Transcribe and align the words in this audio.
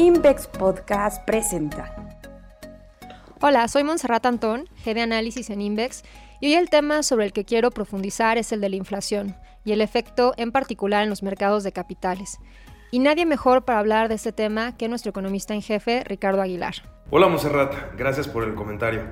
Invex 0.00 0.46
Podcast 0.46 1.24
presenta. 1.24 1.92
Hola, 3.40 3.66
soy 3.66 3.82
Montserrat 3.82 4.24
Antón, 4.26 4.66
G 4.84 4.94
de 4.94 5.00
Análisis 5.00 5.50
en 5.50 5.60
Invex, 5.60 6.04
y 6.40 6.46
hoy 6.46 6.54
el 6.54 6.70
tema 6.70 7.02
sobre 7.02 7.24
el 7.24 7.32
que 7.32 7.44
quiero 7.44 7.72
profundizar 7.72 8.38
es 8.38 8.52
el 8.52 8.60
de 8.60 8.68
la 8.68 8.76
inflación 8.76 9.34
y 9.64 9.72
el 9.72 9.80
efecto 9.80 10.34
en 10.36 10.52
particular 10.52 11.02
en 11.02 11.10
los 11.10 11.24
mercados 11.24 11.64
de 11.64 11.72
capitales. 11.72 12.38
Y 12.92 13.00
nadie 13.00 13.26
mejor 13.26 13.64
para 13.64 13.80
hablar 13.80 14.08
de 14.08 14.14
este 14.14 14.30
tema 14.30 14.76
que 14.76 14.88
nuestro 14.88 15.10
economista 15.10 15.52
en 15.54 15.62
jefe, 15.62 16.04
Ricardo 16.04 16.42
Aguilar. 16.42 16.74
Hola 17.10 17.26
Monserrat, 17.26 17.74
gracias 17.96 18.28
por 18.28 18.44
el 18.44 18.54
comentario. 18.54 19.02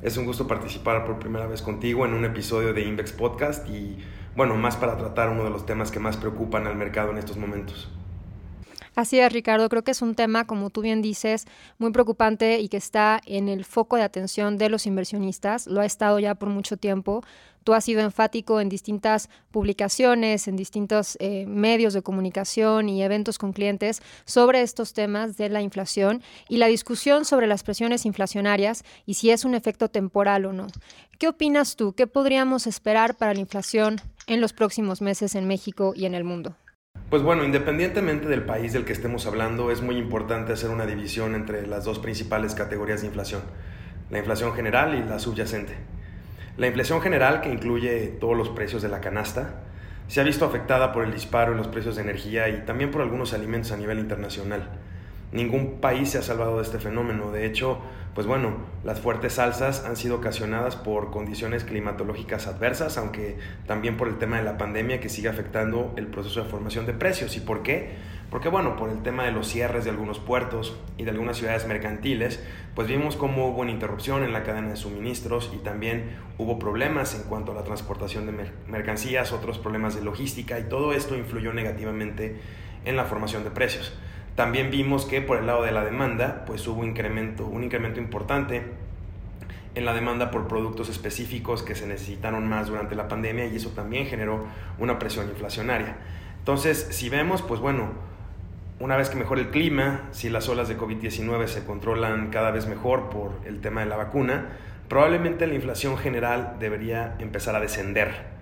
Es 0.00 0.16
un 0.16 0.24
gusto 0.24 0.46
participar 0.46 1.04
por 1.04 1.18
primera 1.18 1.48
vez 1.48 1.60
contigo 1.60 2.06
en 2.06 2.14
un 2.14 2.24
episodio 2.24 2.72
de 2.72 2.80
Invex 2.80 3.12
Podcast 3.12 3.68
y 3.68 3.98
bueno, 4.34 4.54
más 4.54 4.78
para 4.78 4.96
tratar 4.96 5.28
uno 5.28 5.44
de 5.44 5.50
los 5.50 5.66
temas 5.66 5.90
que 5.90 6.00
más 6.00 6.16
preocupan 6.16 6.66
al 6.66 6.76
mercado 6.76 7.10
en 7.10 7.18
estos 7.18 7.36
momentos. 7.36 7.90
Así 8.96 9.20
es, 9.20 9.32
Ricardo. 9.32 9.68
Creo 9.68 9.84
que 9.84 9.92
es 9.92 10.02
un 10.02 10.14
tema, 10.14 10.46
como 10.46 10.70
tú 10.70 10.80
bien 10.80 11.00
dices, 11.00 11.46
muy 11.78 11.92
preocupante 11.92 12.58
y 12.58 12.68
que 12.68 12.76
está 12.76 13.20
en 13.24 13.48
el 13.48 13.64
foco 13.64 13.96
de 13.96 14.02
atención 14.02 14.58
de 14.58 14.68
los 14.68 14.86
inversionistas. 14.86 15.66
Lo 15.66 15.80
ha 15.80 15.86
estado 15.86 16.18
ya 16.18 16.34
por 16.34 16.48
mucho 16.48 16.76
tiempo. 16.76 17.22
Tú 17.62 17.74
has 17.74 17.84
sido 17.84 18.00
enfático 18.00 18.60
en 18.60 18.68
distintas 18.68 19.28
publicaciones, 19.50 20.48
en 20.48 20.56
distintos 20.56 21.16
eh, 21.20 21.44
medios 21.46 21.92
de 21.92 22.02
comunicación 22.02 22.88
y 22.88 23.02
eventos 23.02 23.38
con 23.38 23.52
clientes 23.52 24.02
sobre 24.24 24.62
estos 24.62 24.92
temas 24.92 25.36
de 25.36 25.50
la 25.50 25.60
inflación 25.60 26.22
y 26.48 26.56
la 26.56 26.66
discusión 26.66 27.24
sobre 27.24 27.46
las 27.46 27.62
presiones 27.62 28.06
inflacionarias 28.06 28.82
y 29.04 29.14
si 29.14 29.30
es 29.30 29.44
un 29.44 29.54
efecto 29.54 29.88
temporal 29.88 30.46
o 30.46 30.52
no. 30.52 30.68
¿Qué 31.18 31.28
opinas 31.28 31.76
tú? 31.76 31.92
¿Qué 31.92 32.06
podríamos 32.06 32.66
esperar 32.66 33.16
para 33.16 33.34
la 33.34 33.40
inflación 33.40 34.00
en 34.26 34.40
los 34.40 34.54
próximos 34.54 35.02
meses 35.02 35.34
en 35.34 35.46
México 35.46 35.92
y 35.94 36.06
en 36.06 36.14
el 36.14 36.24
mundo? 36.24 36.56
Pues 37.10 37.24
bueno, 37.24 37.42
independientemente 37.42 38.28
del 38.28 38.44
país 38.44 38.72
del 38.72 38.84
que 38.84 38.92
estemos 38.92 39.26
hablando, 39.26 39.72
es 39.72 39.82
muy 39.82 39.96
importante 39.96 40.52
hacer 40.52 40.70
una 40.70 40.86
división 40.86 41.34
entre 41.34 41.66
las 41.66 41.84
dos 41.84 41.98
principales 41.98 42.54
categorías 42.54 43.00
de 43.00 43.08
inflación, 43.08 43.42
la 44.10 44.18
inflación 44.18 44.52
general 44.54 44.94
y 44.94 45.02
la 45.02 45.18
subyacente. 45.18 45.72
La 46.56 46.68
inflación 46.68 47.02
general, 47.02 47.40
que 47.40 47.50
incluye 47.50 48.06
todos 48.20 48.36
los 48.36 48.50
precios 48.50 48.80
de 48.80 48.88
la 48.88 49.00
canasta, 49.00 49.54
se 50.06 50.20
ha 50.20 50.24
visto 50.24 50.44
afectada 50.44 50.92
por 50.92 51.02
el 51.02 51.12
disparo 51.12 51.50
en 51.50 51.58
los 51.58 51.66
precios 51.66 51.96
de 51.96 52.02
energía 52.02 52.48
y 52.48 52.64
también 52.64 52.92
por 52.92 53.02
algunos 53.02 53.34
alimentos 53.34 53.72
a 53.72 53.76
nivel 53.76 53.98
internacional. 53.98 54.68
Ningún 55.32 55.80
país 55.80 56.10
se 56.10 56.18
ha 56.18 56.22
salvado 56.22 56.56
de 56.56 56.62
este 56.62 56.78
fenómeno. 56.78 57.30
De 57.30 57.46
hecho, 57.46 57.78
pues 58.14 58.26
bueno, 58.26 58.54
las 58.82 59.00
fuertes 59.00 59.38
alzas 59.38 59.84
han 59.84 59.96
sido 59.96 60.16
ocasionadas 60.16 60.74
por 60.74 61.10
condiciones 61.10 61.62
climatológicas 61.62 62.48
adversas, 62.48 62.98
aunque 62.98 63.38
también 63.66 63.96
por 63.96 64.08
el 64.08 64.18
tema 64.18 64.38
de 64.38 64.42
la 64.42 64.58
pandemia 64.58 65.00
que 65.00 65.08
sigue 65.08 65.28
afectando 65.28 65.92
el 65.96 66.08
proceso 66.08 66.42
de 66.42 66.48
formación 66.48 66.86
de 66.86 66.94
precios. 66.94 67.36
¿Y 67.36 67.40
por 67.40 67.62
qué? 67.62 67.90
Porque 68.30 68.48
bueno, 68.48 68.76
por 68.76 68.90
el 68.90 69.02
tema 69.02 69.24
de 69.24 69.32
los 69.32 69.48
cierres 69.48 69.84
de 69.84 69.90
algunos 69.90 70.18
puertos 70.18 70.76
y 70.96 71.04
de 71.04 71.10
algunas 71.10 71.36
ciudades 71.36 71.66
mercantiles, 71.66 72.42
pues 72.74 72.88
vimos 72.88 73.16
cómo 73.16 73.48
hubo 73.48 73.60
una 73.60 73.70
interrupción 73.70 74.22
en 74.24 74.32
la 74.32 74.42
cadena 74.42 74.70
de 74.70 74.76
suministros 74.76 75.52
y 75.54 75.58
también 75.58 76.16
hubo 76.38 76.58
problemas 76.58 77.14
en 77.14 77.22
cuanto 77.22 77.52
a 77.52 77.54
la 77.54 77.64
transportación 77.64 78.26
de 78.26 78.50
mercancías, 78.68 79.32
otros 79.32 79.58
problemas 79.58 79.94
de 79.94 80.02
logística 80.02 80.58
y 80.58 80.64
todo 80.64 80.92
esto 80.92 81.16
influyó 81.16 81.52
negativamente 81.52 82.36
en 82.84 82.96
la 82.96 83.04
formación 83.04 83.44
de 83.44 83.50
precios. 83.50 83.92
También 84.34 84.70
vimos 84.70 85.04
que 85.06 85.20
por 85.20 85.38
el 85.38 85.46
lado 85.46 85.62
de 85.62 85.72
la 85.72 85.84
demanda, 85.84 86.44
pues 86.46 86.66
hubo 86.66 86.84
incremento, 86.84 87.46
un 87.46 87.64
incremento 87.64 88.00
importante 88.00 88.62
en 89.74 89.84
la 89.84 89.94
demanda 89.94 90.30
por 90.30 90.48
productos 90.48 90.88
específicos 90.88 91.62
que 91.62 91.74
se 91.74 91.86
necesitaron 91.86 92.48
más 92.48 92.68
durante 92.68 92.94
la 92.94 93.08
pandemia 93.08 93.46
y 93.46 93.56
eso 93.56 93.70
también 93.70 94.06
generó 94.06 94.46
una 94.78 94.98
presión 94.98 95.28
inflacionaria. 95.28 95.96
Entonces, 96.38 96.88
si 96.90 97.08
vemos, 97.08 97.42
pues 97.42 97.60
bueno, 97.60 97.90
una 98.78 98.96
vez 98.96 99.10
que 99.10 99.16
mejore 99.16 99.42
el 99.42 99.50
clima, 99.50 100.08
si 100.10 100.30
las 100.30 100.48
olas 100.48 100.68
de 100.68 100.78
COVID-19 100.78 101.46
se 101.46 101.64
controlan 101.64 102.30
cada 102.30 102.50
vez 102.50 102.66
mejor 102.66 103.10
por 103.10 103.32
el 103.44 103.60
tema 103.60 103.82
de 103.82 103.86
la 103.86 103.96
vacuna, 103.96 104.48
probablemente 104.88 105.46
la 105.46 105.54
inflación 105.54 105.98
general 105.98 106.56
debería 106.58 107.14
empezar 107.20 107.54
a 107.54 107.60
descender 107.60 108.40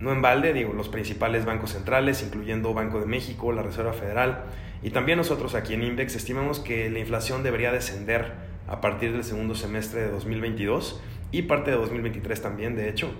no 0.00 0.12
en 0.12 0.22
balde, 0.22 0.52
digo, 0.52 0.72
los 0.72 0.88
principales 0.88 1.44
bancos 1.44 1.72
centrales, 1.72 2.22
incluyendo 2.22 2.72
Banco 2.72 3.00
de 3.00 3.06
México, 3.06 3.52
la 3.52 3.62
Reserva 3.62 3.92
Federal, 3.92 4.44
y 4.82 4.90
también 4.90 5.18
nosotros 5.18 5.54
aquí 5.54 5.74
en 5.74 5.82
Index 5.82 6.14
estimamos 6.14 6.60
que 6.60 6.88
la 6.90 6.98
inflación 6.98 7.42
debería 7.42 7.72
descender 7.72 8.32
a 8.68 8.80
partir 8.80 9.12
del 9.12 9.24
segundo 9.24 9.54
semestre 9.54 10.02
de 10.02 10.10
2022 10.10 11.00
y 11.32 11.42
parte 11.42 11.70
de 11.70 11.76
2023 11.76 12.40
también, 12.40 12.76
de 12.76 12.88
hecho, 12.88 13.10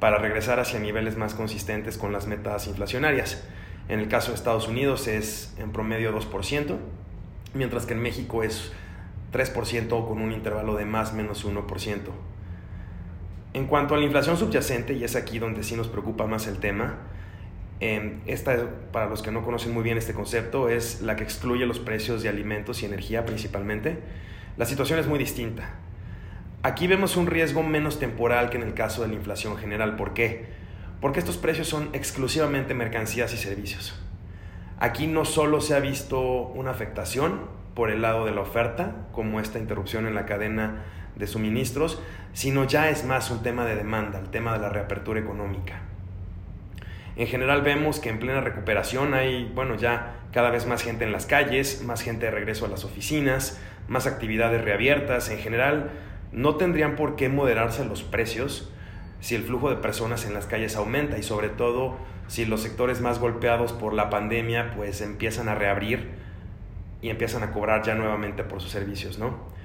para 0.00 0.18
regresar 0.18 0.60
hacia 0.60 0.80
niveles 0.80 1.16
más 1.16 1.34
consistentes 1.34 1.96
con 1.96 2.12
las 2.12 2.26
metas 2.26 2.66
inflacionarias. 2.66 3.44
En 3.88 4.00
el 4.00 4.08
caso 4.08 4.28
de 4.30 4.34
Estados 4.34 4.68
Unidos 4.68 5.06
es 5.06 5.54
en 5.58 5.72
promedio 5.72 6.12
2%, 6.12 6.76
mientras 7.54 7.86
que 7.86 7.94
en 7.94 8.02
México 8.02 8.42
es 8.42 8.72
3% 9.32 10.08
con 10.08 10.20
un 10.20 10.32
intervalo 10.32 10.74
de 10.74 10.86
más 10.86 11.12
menos 11.12 11.44
1%. 11.44 12.10
En 13.52 13.66
cuanto 13.66 13.94
a 13.94 13.98
la 13.98 14.04
inflación 14.04 14.36
subyacente, 14.36 14.92
y 14.94 15.04
es 15.04 15.16
aquí 15.16 15.38
donde 15.38 15.62
sí 15.62 15.76
nos 15.76 15.88
preocupa 15.88 16.26
más 16.26 16.46
el 16.46 16.58
tema, 16.58 16.96
em, 16.96 17.15
esta, 17.80 18.56
para 18.92 19.06
los 19.06 19.22
que 19.22 19.30
no 19.30 19.44
conocen 19.44 19.74
muy 19.74 19.82
bien 19.82 19.98
este 19.98 20.14
concepto, 20.14 20.68
es 20.68 21.02
la 21.02 21.16
que 21.16 21.24
excluye 21.24 21.66
los 21.66 21.78
precios 21.78 22.22
de 22.22 22.28
alimentos 22.28 22.82
y 22.82 22.86
energía 22.86 23.26
principalmente. 23.26 23.98
La 24.56 24.64
situación 24.64 24.98
es 24.98 25.06
muy 25.06 25.18
distinta. 25.18 25.74
Aquí 26.62 26.86
vemos 26.86 27.16
un 27.16 27.26
riesgo 27.26 27.62
menos 27.62 27.98
temporal 27.98 28.50
que 28.50 28.56
en 28.56 28.62
el 28.62 28.74
caso 28.74 29.02
de 29.02 29.08
la 29.08 29.14
inflación 29.14 29.56
general. 29.56 29.96
¿Por 29.96 30.14
qué? 30.14 30.46
Porque 31.00 31.18
estos 31.18 31.36
precios 31.36 31.68
son 31.68 31.90
exclusivamente 31.92 32.74
mercancías 32.74 33.32
y 33.34 33.36
servicios. 33.36 34.00
Aquí 34.78 35.06
no 35.06 35.24
solo 35.24 35.60
se 35.60 35.74
ha 35.74 35.80
visto 35.80 36.20
una 36.20 36.70
afectación 36.70 37.42
por 37.74 37.90
el 37.90 38.02
lado 38.02 38.24
de 38.24 38.32
la 38.32 38.40
oferta, 38.40 39.06
como 39.12 39.38
esta 39.38 39.58
interrupción 39.58 40.06
en 40.06 40.14
la 40.14 40.24
cadena 40.24 40.84
de 41.14 41.26
suministros, 41.26 42.00
sino 42.32 42.64
ya 42.64 42.88
es 42.88 43.04
más 43.04 43.30
un 43.30 43.42
tema 43.42 43.64
de 43.66 43.76
demanda, 43.76 44.18
el 44.18 44.30
tema 44.30 44.54
de 44.54 44.58
la 44.60 44.70
reapertura 44.70 45.20
económica. 45.20 45.82
En 47.16 47.26
general 47.26 47.62
vemos 47.62 47.98
que 47.98 48.10
en 48.10 48.18
plena 48.18 48.40
recuperación 48.40 49.14
hay, 49.14 49.50
bueno, 49.54 49.74
ya 49.76 50.16
cada 50.32 50.50
vez 50.50 50.66
más 50.66 50.82
gente 50.82 51.04
en 51.04 51.12
las 51.12 51.26
calles, 51.26 51.82
más 51.82 52.02
gente 52.02 52.26
de 52.26 52.30
regreso 52.30 52.66
a 52.66 52.68
las 52.68 52.84
oficinas, 52.84 53.60
más 53.88 54.06
actividades 54.06 54.62
reabiertas. 54.62 55.30
En 55.30 55.38
general, 55.38 55.90
no 56.32 56.56
tendrían 56.56 56.96
por 56.96 57.16
qué 57.16 57.28
moderarse 57.28 57.84
los 57.84 58.02
precios 58.02 58.70
si 59.20 59.34
el 59.34 59.42
flujo 59.42 59.70
de 59.70 59.76
personas 59.76 60.26
en 60.26 60.34
las 60.34 60.46
calles 60.46 60.76
aumenta 60.76 61.18
y 61.18 61.22
sobre 61.22 61.48
todo 61.48 61.96
si 62.28 62.44
los 62.44 62.60
sectores 62.60 63.00
más 63.00 63.18
golpeados 63.18 63.72
por 63.72 63.94
la 63.94 64.10
pandemia 64.10 64.72
pues 64.76 65.00
empiezan 65.00 65.48
a 65.48 65.54
reabrir 65.54 66.10
y 67.00 67.08
empiezan 67.08 67.42
a 67.42 67.52
cobrar 67.52 67.82
ya 67.82 67.94
nuevamente 67.94 68.44
por 68.44 68.60
sus 68.60 68.70
servicios, 68.70 69.18
¿no? 69.18 69.56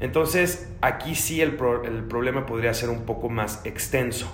Entonces, 0.00 0.72
aquí 0.80 1.14
sí 1.14 1.40
el, 1.40 1.56
problema 1.56 2.46
podría 2.46 2.72
ser 2.72 2.88
un 2.88 3.04
poco 3.04 3.28
más 3.28 3.64
extenso. 3.64 4.32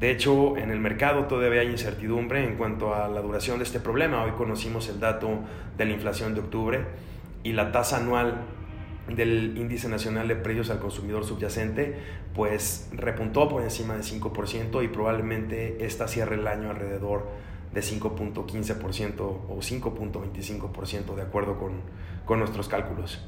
De 0.00 0.10
hecho, 0.10 0.56
en 0.56 0.70
el 0.70 0.80
mercado 0.80 1.26
todavía 1.26 1.60
hay 1.60 1.68
incertidumbre 1.68 2.42
en 2.42 2.56
cuanto 2.56 2.94
a 2.94 3.06
la 3.08 3.20
duración 3.20 3.58
de 3.58 3.64
este 3.64 3.80
problema. 3.80 4.24
Hoy 4.24 4.30
conocimos 4.30 4.88
el 4.88 4.98
dato 4.98 5.40
de 5.76 5.84
la 5.84 5.92
inflación 5.92 6.32
de 6.32 6.40
octubre 6.40 6.86
y 7.42 7.52
la 7.52 7.70
tasa 7.70 7.98
anual 7.98 8.46
del 9.14 9.58
índice 9.58 9.90
nacional 9.90 10.26
de 10.26 10.36
precios 10.36 10.70
al 10.70 10.78
consumidor 10.78 11.26
subyacente, 11.26 11.98
pues 12.34 12.88
repuntó 12.94 13.46
por 13.50 13.62
encima 13.62 13.92
del 13.92 14.02
5% 14.02 14.82
y 14.82 14.88
probablemente 14.88 15.84
esta 15.84 16.08
cierre 16.08 16.36
el 16.36 16.46
año 16.46 16.70
alrededor 16.70 17.28
de 17.74 17.82
5.15% 17.82 19.20
o 19.20 19.58
5.25% 19.58 21.14
de 21.14 21.22
acuerdo 21.22 21.58
con 22.24 22.38
nuestros 22.38 22.68
cálculos. 22.68 23.22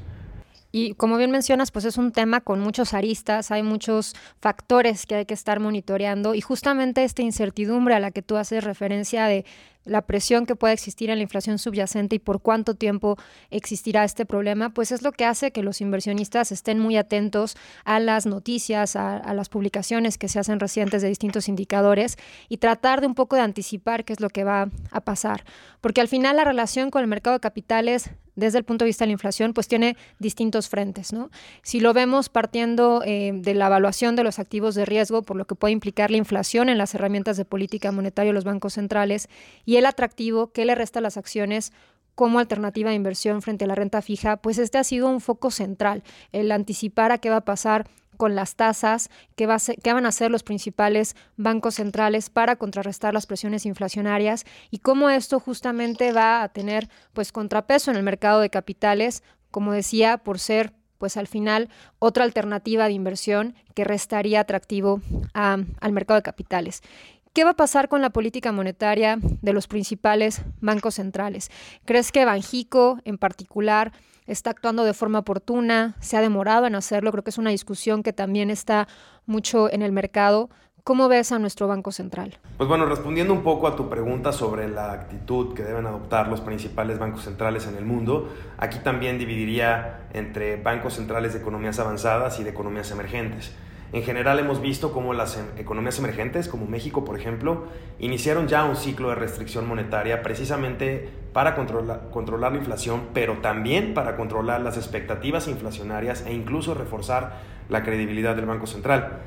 Y 0.75 0.95
como 0.95 1.17
bien 1.17 1.29
mencionas, 1.29 1.69
pues 1.69 1.85
es 1.85 1.99
un 1.99 2.11
tema 2.11 2.41
con 2.41 2.59
muchos 2.59 2.95
aristas, 2.95 3.51
hay 3.51 3.61
muchos 3.61 4.15
factores 4.41 5.05
que 5.05 5.13
hay 5.13 5.25
que 5.27 5.35
estar 5.35 5.59
monitoreando 5.59 6.33
y 6.33 6.41
justamente 6.41 7.03
esta 7.03 7.21
incertidumbre 7.21 7.93
a 7.93 7.99
la 7.99 8.09
que 8.09 8.23
tú 8.23 8.37
haces 8.37 8.63
referencia 8.63 9.27
de 9.27 9.45
la 9.85 10.01
presión 10.01 10.45
que 10.45 10.55
puede 10.55 10.73
existir 10.73 11.09
en 11.09 11.17
la 11.17 11.23
inflación 11.23 11.59
subyacente 11.59 12.15
y 12.15 12.19
por 12.19 12.41
cuánto 12.41 12.75
tiempo 12.75 13.17
existirá 13.51 14.03
este 14.03 14.25
problema, 14.25 14.69
pues 14.69 14.91
es 14.91 15.01
lo 15.01 15.11
que 15.11 15.25
hace 15.25 15.51
que 15.51 15.63
los 15.63 15.81
inversionistas 15.81 16.51
estén 16.51 16.79
muy 16.79 16.97
atentos 16.97 17.55
a 17.83 17.99
las 17.99 18.25
noticias, 18.25 18.95
a, 18.95 19.33
las 19.33 19.49
publicaciones 19.49 20.17
que 20.17 20.27
se 20.27 20.39
hacen 20.39 20.59
recientes 20.59 21.01
de 21.01 21.07
distintos 21.07 21.49
indicadores 21.49 22.17
y 22.49 22.57
tratar 22.57 23.01
de 23.01 23.07
un 23.07 23.15
poco 23.15 23.35
de 23.35 23.41
anticipar 23.41 24.05
qué 24.05 24.13
es 24.13 24.19
lo 24.19 24.29
que 24.29 24.43
va 24.43 24.69
a 24.91 25.01
pasar. 25.01 25.43
Porque 25.81 26.01
al 26.01 26.07
final 26.07 26.37
la 26.37 26.43
relación 26.43 26.89
con 26.89 27.01
el 27.01 27.07
mercado 27.07 27.35
de 27.35 27.41
capitales 27.41 28.11
desde 28.35 28.57
el 28.57 28.63
punto 28.63 28.83
de 28.83 28.89
vista 28.89 29.05
de 29.05 29.07
la 29.07 29.13
inflación, 29.13 29.53
pues 29.53 29.67
tiene 29.67 29.95
distintos 30.19 30.69
frentes. 30.69 31.13
¿no? 31.13 31.29
Si 31.61 31.79
lo 31.79 31.93
vemos 31.93 32.29
partiendo 32.29 33.01
eh, 33.05 33.31
de 33.33 33.53
la 33.53 33.67
evaluación 33.67 34.15
de 34.15 34.23
los 34.23 34.39
activos 34.39 34.75
de 34.75 34.85
riesgo, 34.85 35.21
por 35.21 35.37
lo 35.37 35.45
que 35.45 35.55
puede 35.55 35.71
implicar 35.71 36.11
la 36.11 36.17
inflación 36.17 36.69
en 36.69 36.77
las 36.77 36.95
herramientas 36.95 37.37
de 37.37 37.45
política 37.45 37.91
monetaria 37.91 38.29
de 38.29 38.33
los 38.33 38.43
bancos 38.43 38.73
centrales, 38.73 39.29
y 39.65 39.72
y 39.73 39.77
el 39.77 39.87
atractivo 39.87 40.51
que 40.51 40.65
le 40.65 40.75
resta 40.75 40.99
a 40.99 41.01
las 41.01 41.17
acciones 41.17 41.73
como 42.13 42.37
alternativa 42.37 42.91
de 42.91 42.95
inversión 42.95 43.41
frente 43.41 43.65
a 43.65 43.67
la 43.67 43.73
renta 43.73 44.03
fija, 44.03 44.37
pues 44.37 44.59
este 44.59 44.77
ha 44.77 44.83
sido 44.83 45.09
un 45.09 45.19
foco 45.19 45.49
central, 45.49 46.03
el 46.31 46.51
anticipar 46.51 47.11
a 47.11 47.17
qué 47.17 47.31
va 47.31 47.37
a 47.37 47.45
pasar 47.45 47.87
con 48.15 48.35
las 48.35 48.53
tasas 48.53 49.09
que, 49.35 49.47
va 49.47 49.57
van 49.83 50.05
a 50.05 50.11
ser 50.11 50.29
los 50.29 50.43
principales 50.43 51.15
bancos 51.37 51.73
centrales 51.73 52.29
para 52.29 52.55
contrarrestar 52.57 53.15
las 53.15 53.25
presiones 53.25 53.65
inflacionarias 53.65 54.45
y 54.69 54.77
cómo 54.77 55.09
esto 55.09 55.39
justamente 55.39 56.11
va 56.11 56.43
a 56.43 56.49
tener 56.49 56.87
pues 57.13 57.31
contrapeso 57.31 57.89
en 57.89 57.97
el 57.97 58.03
mercado 58.03 58.41
de 58.41 58.51
capitales, 58.51 59.23
como 59.49 59.71
decía, 59.73 60.19
por 60.19 60.37
ser 60.37 60.73
pues 60.99 61.17
al 61.17 61.25
final 61.25 61.69
otra 61.97 62.25
alternativa 62.25 62.85
de 62.85 62.93
inversión 62.93 63.55
que 63.73 63.85
restaría 63.85 64.41
atractivo 64.41 65.01
al 65.33 65.91
mercado 65.91 66.19
de 66.19 66.23
capitales. 66.23 66.83
¿Qué 67.33 67.43
va 67.43 67.49
a 67.49 67.55
pasar 67.55 67.89
con 67.89 68.03
la 68.03 68.11
política 68.11 68.51
monetaria 68.51 69.17
de 69.19 69.53
los 69.53 69.65
principales 69.65 70.43
bancos 70.61 70.93
centrales? 70.93 71.49
¿Crees 71.83 72.11
que 72.11 72.25
Banjico 72.25 72.99
en 73.05 73.17
particular 73.17 73.91
está 74.27 74.51
actuando 74.51 74.83
de 74.83 74.93
forma 74.93 75.17
oportuna? 75.17 75.95
¿Se 75.99 76.15
ha 76.15 76.21
demorado 76.21 76.67
en 76.67 76.75
hacerlo? 76.75 77.11
Creo 77.11 77.23
que 77.23 77.31
es 77.31 77.39
una 77.39 77.49
discusión 77.49 78.03
que 78.03 78.13
también 78.13 78.51
está 78.51 78.87
mucho 79.25 79.67
en 79.73 79.81
el 79.81 79.91
mercado. 79.91 80.51
¿Cómo 80.83 81.07
ves 81.07 81.31
a 81.31 81.39
nuestro 81.39 81.67
Banco 81.67 81.91
Central? 81.91 82.37
Pues 82.57 82.69
bueno, 82.69 82.85
respondiendo 82.85 83.33
un 83.33 83.41
poco 83.41 83.65
a 83.67 83.75
tu 83.75 83.89
pregunta 83.89 84.31
sobre 84.31 84.69
la 84.69 84.91
actitud 84.91 85.55
que 85.55 85.63
deben 85.63 85.87
adoptar 85.87 86.27
los 86.27 86.39
principales 86.39 86.99
bancos 86.99 87.23
centrales 87.23 87.65
en 87.65 87.77
el 87.77 87.85
mundo, 87.85 88.31
aquí 88.59 88.77
también 88.83 89.17
dividiría 89.17 90.07
entre 90.13 90.57
bancos 90.57 90.93
centrales 90.93 91.33
de 91.33 91.39
economías 91.39 91.79
avanzadas 91.79 92.39
y 92.39 92.43
de 92.43 92.51
economías 92.51 92.91
emergentes. 92.91 93.55
En 93.93 94.01
general 94.01 94.39
hemos 94.39 94.59
visto 94.59 94.91
cómo 94.91 95.13
las 95.13 95.37
em, 95.37 95.45
economías 95.55 95.99
emergentes, 95.99 96.47
como 96.47 96.65
México 96.65 97.05
por 97.05 97.17
ejemplo, 97.17 97.65
iniciaron 97.99 98.47
ya 98.47 98.65
un 98.65 98.75
ciclo 98.75 99.09
de 99.09 99.15
restricción 99.15 99.67
monetaria 99.67 100.23
precisamente 100.23 101.09
para 101.31 101.53
controlar, 101.53 102.51
la 102.51 102.57
inflación, 102.57 103.03
pero 103.13 103.37
también 103.37 103.93
para 103.93 104.15
controlar 104.17 104.61
las 104.61 104.77
expectativas 104.77 105.47
inflacionarias 105.47 106.25
e 106.25 106.33
incluso 106.33 106.73
reforzar 106.73 107.39
la 107.69 107.83
credibilidad 107.83 108.35
del 108.35 108.47
Banco 108.47 108.65
Central. 108.65 109.19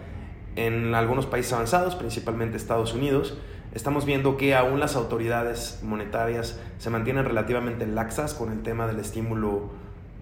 En 0.57 0.97
algunos 0.97 1.27
países 1.27 1.53
avanzados, 1.53 1.95
principalmente 1.95 2.57
Estados 2.57 2.93
Unidos, 2.93 3.39
estamos 3.73 4.05
viendo 4.05 4.37
que 4.37 4.57
aún 4.57 4.81
las 4.81 4.97
autoridades 4.97 5.79
monetarias 5.85 6.61
se 6.79 6.91
mantienen 6.91 7.25
relativamente 7.25 7.87
laxas 7.87 8.35
con 8.35 8.51
el 8.51 8.63
tema 8.63 8.89
del 8.89 8.99
estímulo 8.99 9.71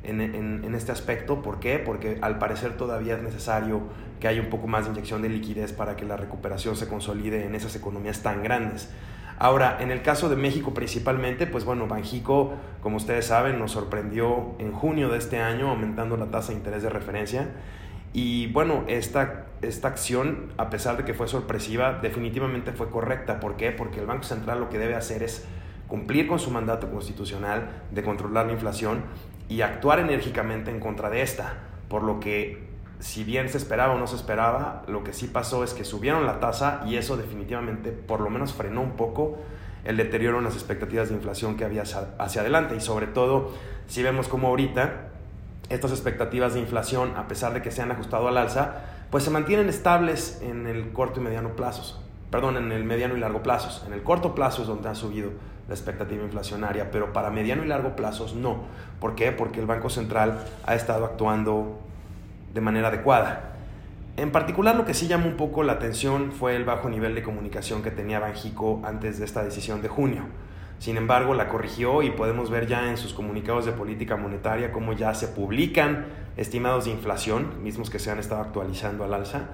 en, 0.04 0.74
este 0.74 0.92
aspecto. 0.92 1.42
¿Por 1.42 1.60
qué? 1.60 1.78
Porque 1.78 2.18
al 2.20 2.38
parecer 2.38 2.76
todavía 2.76 3.16
es 3.16 3.22
necesario 3.22 3.82
que 4.20 4.28
haya 4.28 4.40
un 4.40 4.50
poco 4.50 4.66
más 4.66 4.84
de 4.84 4.90
inyección 4.90 5.22
de 5.22 5.28
liquidez 5.28 5.72
para 5.72 5.96
que 5.96 6.04
la 6.04 6.16
recuperación 6.16 6.76
se 6.76 6.88
consolide 6.88 7.44
en 7.44 7.54
esas 7.54 7.74
economías 7.76 8.22
tan 8.22 8.42
grandes. 8.42 8.90
Ahora, 9.38 9.78
en 9.80 9.90
el 9.90 10.02
caso 10.02 10.28
de 10.28 10.36
México 10.36 10.74
principalmente, 10.74 11.46
pues 11.46 11.64
bueno, 11.64 11.88
Banjico, 11.88 12.54
como 12.82 12.96
ustedes 12.96 13.26
saben, 13.26 13.58
nos 13.58 13.72
sorprendió 13.72 14.54
en 14.58 14.72
junio 14.72 15.08
de 15.08 15.18
este 15.18 15.40
año 15.40 15.70
aumentando 15.70 16.16
la 16.16 16.26
tasa 16.26 16.52
de 16.52 16.58
interés 16.58 16.82
de 16.82 16.90
referencia. 16.90 17.48
Y 18.12 18.46
bueno, 18.52 18.84
esta, 18.86 19.46
esta 19.60 19.88
acción, 19.88 20.52
a 20.56 20.70
pesar 20.70 20.96
de 20.96 21.04
que 21.04 21.14
fue 21.14 21.26
sorpresiva, 21.26 21.98
definitivamente 22.00 22.72
fue 22.72 22.88
correcta. 22.90 23.40
¿Por 23.40 23.56
qué? 23.56 23.72
Porque 23.72 23.98
el 23.98 24.06
Banco 24.06 24.22
Central 24.22 24.60
lo 24.60 24.68
que 24.68 24.78
debe 24.78 24.94
hacer 24.94 25.24
es 25.24 25.44
cumplir 25.88 26.26
con 26.26 26.38
su 26.38 26.50
mandato 26.50 26.90
constitucional 26.90 27.82
de 27.90 28.02
controlar 28.02 28.46
la 28.46 28.52
inflación 28.52 29.02
y 29.48 29.60
actuar 29.60 30.00
enérgicamente 30.00 30.70
en 30.70 30.80
contra 30.80 31.10
de 31.10 31.22
esta, 31.22 31.54
por 31.88 32.02
lo 32.02 32.20
que 32.20 32.72
si 33.00 33.24
bien 33.24 33.48
se 33.48 33.58
esperaba 33.58 33.94
o 33.94 33.98
no 33.98 34.06
se 34.06 34.16
esperaba, 34.16 34.82
lo 34.86 35.04
que 35.04 35.12
sí 35.12 35.26
pasó 35.26 35.62
es 35.62 35.74
que 35.74 35.84
subieron 35.84 36.26
la 36.26 36.40
tasa 36.40 36.82
y 36.86 36.96
eso 36.96 37.16
definitivamente 37.16 37.90
por 37.90 38.20
lo 38.20 38.30
menos 38.30 38.54
frenó 38.54 38.80
un 38.80 38.92
poco 38.92 39.38
el 39.84 39.98
deterioro 39.98 40.38
en 40.38 40.44
las 40.44 40.54
expectativas 40.54 41.10
de 41.10 41.14
inflación 41.14 41.56
que 41.56 41.64
había 41.64 41.82
hacia 41.82 42.40
adelante 42.40 42.74
y 42.76 42.80
sobre 42.80 43.06
todo 43.06 43.52
si 43.86 44.02
vemos 44.02 44.28
como 44.28 44.48
ahorita 44.48 45.08
estas 45.68 45.90
expectativas 45.92 46.54
de 46.54 46.60
inflación, 46.60 47.14
a 47.16 47.28
pesar 47.28 47.52
de 47.52 47.62
que 47.62 47.70
se 47.70 47.82
han 47.82 47.90
ajustado 47.90 48.28
al 48.28 48.36
alza, 48.36 48.76
pues 49.10 49.24
se 49.24 49.30
mantienen 49.30 49.68
estables 49.68 50.40
en 50.42 50.66
el 50.66 50.92
corto 50.92 51.20
y 51.20 51.22
mediano 51.22 51.56
plazo, 51.56 52.02
perdón, 52.30 52.56
en 52.56 52.72
el 52.72 52.84
mediano 52.84 53.16
y 53.16 53.20
largo 53.20 53.42
plazo. 53.42 53.86
En 53.86 53.92
el 53.92 54.02
corto 54.02 54.34
plazo 54.34 54.62
es 54.62 54.68
donde 54.68 54.88
ha 54.88 54.94
subido 54.94 55.30
la 55.68 55.74
expectativa 55.74 56.22
inflacionaria, 56.22 56.90
pero 56.90 57.12
para 57.12 57.30
mediano 57.30 57.64
y 57.64 57.68
largo 57.68 57.96
plazos 57.96 58.34
no. 58.34 58.64
¿Por 59.00 59.14
qué? 59.14 59.32
Porque 59.32 59.60
el 59.60 59.66
Banco 59.66 59.90
Central 59.90 60.44
ha 60.66 60.74
estado 60.74 61.04
actuando 61.04 61.80
de 62.52 62.60
manera 62.60 62.88
adecuada. 62.88 63.52
En 64.16 64.30
particular 64.30 64.76
lo 64.76 64.84
que 64.84 64.94
sí 64.94 65.08
llamó 65.08 65.26
un 65.26 65.36
poco 65.36 65.64
la 65.64 65.72
atención 65.72 66.32
fue 66.32 66.54
el 66.54 66.64
bajo 66.64 66.88
nivel 66.88 67.14
de 67.14 67.22
comunicación 67.22 67.82
que 67.82 67.90
tenía 67.90 68.20
Banjico 68.20 68.80
antes 68.84 69.18
de 69.18 69.24
esta 69.24 69.42
decisión 69.42 69.82
de 69.82 69.88
junio. 69.88 70.22
Sin 70.78 70.96
embargo, 70.96 71.34
la 71.34 71.48
corrigió 71.48 72.02
y 72.02 72.10
podemos 72.10 72.50
ver 72.50 72.66
ya 72.66 72.90
en 72.90 72.96
sus 72.96 73.14
comunicados 73.14 73.64
de 73.64 73.72
política 73.72 74.16
monetaria 74.16 74.70
cómo 74.70 74.92
ya 74.92 75.14
se 75.14 75.28
publican 75.28 76.06
estimados 76.36 76.84
de 76.84 76.90
inflación, 76.90 77.62
mismos 77.62 77.90
que 77.90 77.98
se 77.98 78.10
han 78.10 78.18
estado 78.18 78.42
actualizando 78.42 79.04
al 79.04 79.14
alza, 79.14 79.48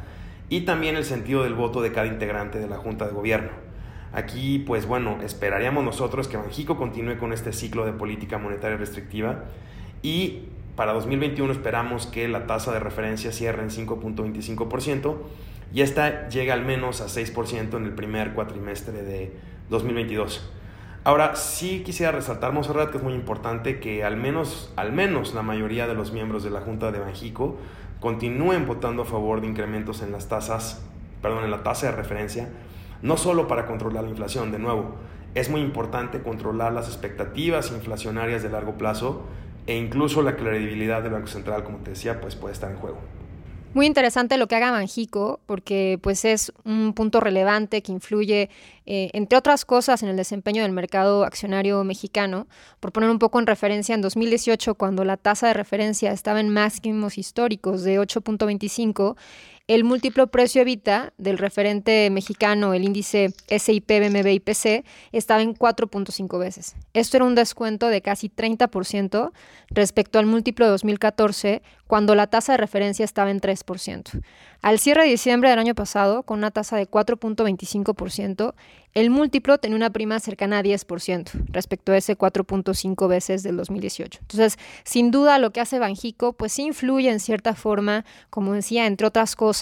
y 0.49 0.63
también 0.63 0.97
el 0.97 1.05
sentido 1.05 1.45
del 1.45 1.55
voto 1.55 1.83
de 1.83 1.93
cada 1.93 2.07
integrante 2.07 2.59
de 2.59 2.69
la 2.69 2.77
Junta 2.77 3.07
de 3.07 3.13
Gobierno. 3.13 3.70
Aquí, 4.13 4.59
pues 4.59 4.87
bueno, 4.87 5.19
esperaríamos 5.23 5.85
nosotros 5.85 6.27
que 6.27 6.37
Banjico 6.37 6.77
continúe 6.77 7.17
con 7.19 7.33
este 7.33 7.53
ciclo 7.53 7.87
de 7.87 7.93
política 7.93 8.39
monetaria 8.39 8.77
restrictiva 8.77 9.45
y 10.03 10.49
para 10.75 10.93
2021 10.93 11.53
esperamos 11.53 12.07
que 12.07 12.27
la 12.27 12.47
tasa 12.47 12.73
de 12.73 12.81
referencia 12.81 13.31
cierre 13.31 13.63
en 13.63 13.71
5.25% 13.71 15.17
y 15.73 15.83
esta 15.83 16.29
llegue 16.29 16.51
al 16.51 16.65
menos 16.65 17.01
a 17.01 17.07
6% 17.07 17.77
en 17.77 17.85
el 17.85 17.93
primer 17.93 18.33
cuatrimestre 18.33 19.03
de 19.03 19.33
2022. 19.69 20.51
Ahora, 21.05 21.37
sí 21.37 21.83
quisiera 21.85 22.13
resaltar, 22.13 22.53
Monserrat, 22.53 22.91
que 22.91 22.99
es 22.99 23.03
muy 23.03 23.15
importante 23.15 23.79
que 23.79 24.05
al 24.05 24.17
menos, 24.17 24.73
al 24.77 24.93
menos 24.93 25.35
la 25.35 25.43
mayoría 25.43 25.87
de 25.87 25.95
los 25.95 26.13
miembros 26.13 26.43
de 26.43 26.51
la 26.51 26.61
Junta 26.61 26.91
de 26.91 26.99
Banjico 26.99 27.57
continúen 28.01 28.67
votando 28.67 29.03
a 29.03 29.05
favor 29.07 29.41
de 29.41 29.47
incrementos 29.47 30.03
en 30.03 30.13
las 30.13 30.29
tasas, 30.29 30.83
perdón, 31.23 31.45
en 31.45 31.51
la 31.53 31.63
tasa 31.63 31.87
de 31.87 31.93
referencia 31.93 32.49
no 33.03 33.17
solo 33.17 33.49
para 33.49 33.67
controlar 33.67 34.05
la 34.05 34.11
inflación, 34.11 34.53
de 34.53 34.59
nuevo, 34.59 34.95
es 35.35 35.49
muy 35.49 35.61
importante 35.61 36.23
controlar 36.23 36.73
las 36.73 36.89
expectativas 36.89 37.71
inflacionarias 37.71 38.43
de 38.43 38.51
largo 38.51 38.75
plazo 38.75 39.23
e 39.67 39.77
incluso 39.77 40.23
la 40.23 40.37
credibilidad 40.37 41.03
del 41.03 41.13
Banco 41.13 41.29
Central, 41.29 41.65
como 41.65 41.79
te 41.79 41.91
decía, 41.91 42.21
pues 42.21 42.35
puede 42.35 42.53
estar 42.53 42.71
en 42.71 42.77
juego. 42.77 42.99
Muy 43.73 43.87
interesante 43.87 44.37
lo 44.37 44.49
que 44.49 44.57
haga 44.57 44.73
Banjico, 44.73 45.39
porque 45.47 46.01
pues 46.03 46.25
es 46.25 46.53
un 46.65 46.93
punto 46.93 47.21
relevante 47.21 47.83
que 47.83 47.93
influye, 47.93 48.51
eh, 48.85 49.11
entre 49.13 49.39
otras 49.39 49.65
cosas, 49.65 50.03
en 50.03 50.09
el 50.09 50.17
desempeño 50.17 50.63
del 50.63 50.73
mercado 50.73 51.23
accionario 51.23 51.85
mexicano. 51.85 52.49
Por 52.81 52.91
poner 52.91 53.11
un 53.11 53.21
poco 53.21 53.39
en 53.39 53.47
referencia, 53.47 53.95
en 53.95 54.01
2018, 54.01 54.75
cuando 54.75 55.05
la 55.05 55.17
tasa 55.17 55.47
de 55.47 55.55
referencia 55.55 56.11
estaba 56.11 56.41
en 56.41 56.49
máximos 56.49 57.17
históricos 57.17 57.85
de 57.85 58.01
8.25, 58.01 59.17
el 59.71 59.85
múltiplo 59.85 60.27
precio 60.27 60.63
evita 60.63 61.13
del 61.17 61.39
referente 61.39 62.11
mexicano, 62.11 62.75
el 62.75 62.83
índice 62.83 63.33
SIP, 63.57 63.87
BMB 63.87 64.27
y 64.27 64.41
PC, 64.41 64.85
estaba 65.13 65.43
en 65.43 65.55
4.5 65.55 66.41
veces. 66.41 66.75
Esto 66.93 67.19
era 67.19 67.25
un 67.25 67.37
descuento 67.37 67.87
de 67.87 68.03
casi 68.03 68.29
30% 68.29 69.31
respecto 69.69 70.19
al 70.19 70.27
múltiplo 70.27 70.65
de 70.65 70.73
2014, 70.73 71.63
cuando 71.87 72.17
la 72.17 72.27
tasa 72.27 72.55
de 72.55 72.59
referencia 72.59 73.05
estaba 73.05 73.31
en 73.31 73.41
3%. 73.41 74.21
Al 74.61 74.79
cierre 74.81 75.05
de 75.05 75.11
diciembre 75.11 75.51
del 75.51 75.59
año 75.61 75.77
pasado, 75.77 76.25
con 76.25 76.39
una 76.39 76.51
tasa 76.51 76.77
de 76.77 76.91
4.25%, 76.91 78.55
el 78.93 79.11
múltiplo 79.11 79.59
tenía 79.59 79.77
una 79.77 79.91
prima 79.91 80.19
cercana 80.19 80.59
a 80.59 80.63
10% 80.65 81.47
respecto 81.49 81.93
a 81.93 81.97
ese 81.97 82.19
4.5 82.19 83.09
veces 83.09 83.45
del 83.45 83.57
2018. 83.57 84.19
Entonces, 84.21 84.59
sin 84.85 85.13
duda 85.13 85.39
lo 85.39 85.53
que 85.53 85.61
hace 85.61 85.79
Banjico, 85.79 86.33
pues 86.33 86.59
influye 86.59 87.09
en 87.09 87.21
cierta 87.21 87.55
forma, 87.55 88.05
como 88.31 88.53
decía, 88.53 88.87
entre 88.87 89.07
otras 89.07 89.37
cosas, 89.37 89.60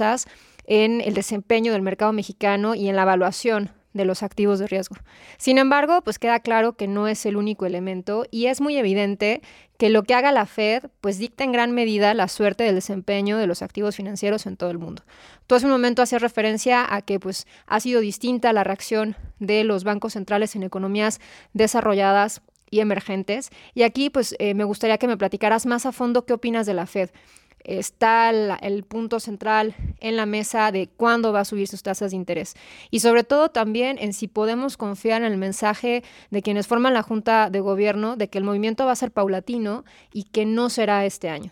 en 0.65 1.01
el 1.01 1.15
desempeño 1.15 1.73
del 1.73 1.83
mercado 1.83 2.13
mexicano 2.13 2.75
y 2.75 2.89
en 2.89 2.97
la 2.97 3.03
evaluación 3.03 3.71
de 3.95 4.05
los 4.05 4.23
activos 4.23 4.59
de 4.59 4.67
riesgo. 4.67 4.97
Sin 5.39 5.59
embargo, 5.59 6.03
pues 6.03 6.19
queda 6.19 6.41
claro 6.41 6.75
que 6.75 6.87
no 6.87 7.09
es 7.09 7.27
el 7.27 7.37
único 7.37 7.67
elemento 7.67 8.25
y 8.31 8.47
es 8.47 8.61
muy 8.61 8.77
evidente 8.77 9.43
que 9.79 9.91
lo 9.91 10.03
que 10.03 10.15
haga 10.15 10.33
la 10.33 10.47
Fed 10.47 10.85
pues 11.01 11.19
dicta 11.19 11.45
en 11.45 11.53
gran 11.53 11.73
medida 11.73 12.15
la 12.15 12.29
suerte 12.29 12.65
del 12.65 12.75
desempeño 12.75 13.39
de 13.39 13.47
los 13.47 13.63
activos 13.63 13.97
financieros 13.97 14.47
en 14.47 14.57
todo 14.57 14.71
el 14.71 14.79
mundo. 14.79 15.03
Tú 15.47 15.55
hace 15.55 15.67
un 15.67 15.73
momento 15.73 16.03
hacías 16.03 16.23
referencia 16.23 16.87
a 16.95 17.03
que 17.03 17.19
pues 17.19 17.47
ha 17.67 17.81
sido 17.81 18.01
distinta 18.01 18.53
la 18.53 18.65
reacción 18.65 19.17
de 19.39 19.65
los 19.65 19.85
bancos 19.85 20.15
centrales 20.15 20.55
en 20.55 20.63
economías 20.65 21.21
desarrolladas 21.53 22.43
y 22.71 22.81
emergentes. 22.81 23.51
Y 23.75 23.83
aquí 23.83 24.11
pues 24.11 24.35
eh, 24.39 24.55
me 24.55 24.65
gustaría 24.65 24.99
que 24.99 25.09
me 25.09 25.17
platicaras 25.17 25.67
más 25.67 25.87
a 25.87 25.93
fondo 25.93 26.27
qué 26.27 26.35
opinas 26.35 26.67
de 26.67 26.75
la 26.75 26.87
Fed 26.87 27.11
está 27.65 28.31
el, 28.31 28.85
punto 28.85 29.21
central 29.21 29.75
en 30.01 30.17
la 30.17 30.27
mesa 30.27 30.73
de 30.73 30.89
cuándo 30.89 31.33
va 31.33 31.41
a 31.41 31.45
subir 31.45 31.69
sus 31.69 31.83
tasas 31.83 32.11
de 32.11 32.17
interés. 32.17 32.55
Y 32.91 33.01
sobre 33.01 33.25
todo 33.25 33.51
también 33.51 33.99
en 34.01 34.13
si 34.13 34.29
podemos 34.29 34.77
confiar 34.77 35.23
en 35.23 35.33
el 35.33 35.39
mensaje 35.39 36.03
de 36.31 36.43
quienes 36.43 36.67
forman 36.67 36.95
la 36.95 37.03
Junta 37.03 37.51
de 37.51 37.61
Gobierno 37.61 38.17
de 38.17 38.29
que 38.29 38.39
el 38.39 38.45
movimiento 38.45 38.87
va 38.87 38.93
a 38.93 38.97
ser 38.97 39.11
paulatino 39.11 39.85
y 40.13 40.25
que 40.25 40.47
no 40.47 40.71
será 40.71 41.05
este 41.05 41.29
año. 41.29 41.51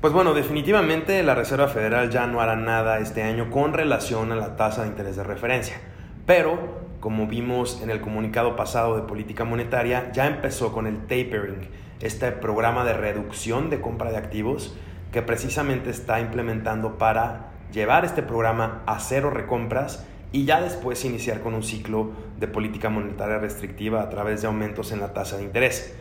Pues 0.00 0.12
bueno, 0.12 0.34
definitivamente 0.34 1.22
la 1.22 1.34
Reserva 1.34 1.68
Federal 1.68 2.10
ya 2.10 2.26
no 2.26 2.40
hará 2.40 2.54
nada 2.54 2.98
este 2.98 3.22
año 3.22 3.50
con 3.50 3.72
relación 3.72 4.30
a 4.30 4.36
la 4.36 4.56
tasa 4.56 4.82
de 4.82 4.88
interés 4.88 5.16
de 5.16 5.24
referencia. 5.24 5.80
Pero, 6.26 6.86
como 7.00 7.26
vimos 7.26 7.80
en 7.82 7.90
el 7.90 8.00
comunicado 8.00 8.56
pasado 8.56 8.96
de 8.96 9.02
política 9.02 9.44
monetaria, 9.44 10.12
ya 10.12 10.26
empezó 10.26 10.72
con 10.72 10.86
el 10.86 11.02
tapering, 11.02 11.70
este 12.00 12.30
programa 12.32 12.84
de 12.84 12.92
reducción 12.92 13.70
de 13.70 13.80
compra 13.80 14.10
de 14.10 14.18
activos 14.18 14.76
que 15.12 15.22
precisamente 15.22 15.90
está 15.90 16.20
implementando 16.20 16.98
para 16.98 17.52
llevar 17.72 18.04
este 18.04 18.22
programa 18.22 18.82
a 18.86 18.98
cero 19.00 19.30
recompras 19.30 20.04
y 20.32 20.44
ya 20.44 20.60
después 20.60 21.04
iniciar 21.04 21.40
con 21.40 21.54
un 21.54 21.62
ciclo 21.62 22.10
de 22.38 22.48
política 22.48 22.90
monetaria 22.90 23.38
restrictiva 23.38 24.02
a 24.02 24.10
través 24.10 24.42
de 24.42 24.48
aumentos 24.48 24.92
en 24.92 25.00
la 25.00 25.12
tasa 25.12 25.36
de 25.36 25.44
interés. 25.44 25.94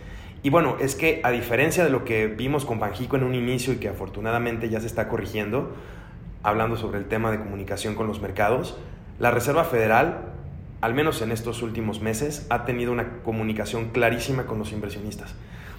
Y 0.44 0.50
bueno, 0.50 0.78
es 0.80 0.96
que 0.96 1.22
a 1.24 1.32
diferencia 1.32 1.84
de 1.84 1.90
lo 1.90 2.06
que 2.06 2.28
vimos 2.28 2.66
con 2.66 2.80
Banjico 2.80 3.16
en 3.16 3.24
un 3.24 3.34
inicio 3.34 3.74
y 3.74 3.78
que 3.78 3.90
afortunadamente 3.90 4.70
ya 4.70 4.80
se 4.80 4.88
está 4.88 5.08
corrigiendo, 5.08 5.74
hablando 6.44 6.78
sobre 6.78 7.00
el 7.00 7.06
tema 7.06 7.32
de 7.32 7.40
comunicación 7.40 7.96
con 7.96 8.08
los 8.08 8.22
mercados, 8.22 8.78
la 9.18 9.32
Reserva 9.32 9.64
Federal, 9.64 10.34
al 10.82 10.94
menos 10.94 11.22
en 11.22 11.32
estos 11.32 11.64
últimos 11.64 12.02
meses, 12.02 12.46
ha 12.50 12.66
tenido 12.66 12.92
una 12.92 13.24
comunicación 13.24 13.90
clarísima 13.90 14.46
con 14.46 14.60
los 14.60 14.72
inversionistas. 14.72 15.34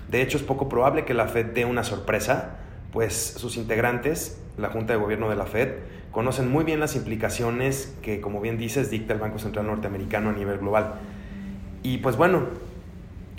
De 0.09 0.23
hecho, 0.23 0.37
es 0.37 0.43
poco 0.43 0.69
probable 0.69 1.05
que 1.05 1.15
la 1.15 1.29
Fed 1.29 1.47
dé 1.47 1.65
una 1.65 1.85
sorpresa, 1.85 2.57
pues 2.97 3.35
sus 3.37 3.59
integrantes, 3.59 4.41
la 4.57 4.71
Junta 4.71 4.95
de 4.95 4.99
Gobierno 4.99 5.29
de 5.29 5.37
la 5.37 5.45
Fed, 5.45 5.69
conocen 6.13 6.51
muy 6.51 6.65
bien 6.65 6.81
las 6.81 6.97
implicaciones 6.97 7.95
que, 8.01 8.23
como 8.23 8.41
bien 8.41 8.57
dices, 8.57 8.89
dicta 8.89 9.13
el 9.13 9.21
Banco 9.21 9.39
Central 9.39 9.67
Norteamericano 9.67 10.31
a 10.31 10.33
nivel 10.33 10.57
global. 10.57 10.95
Y 11.83 11.99
pues 11.99 12.17
bueno, 12.17 12.45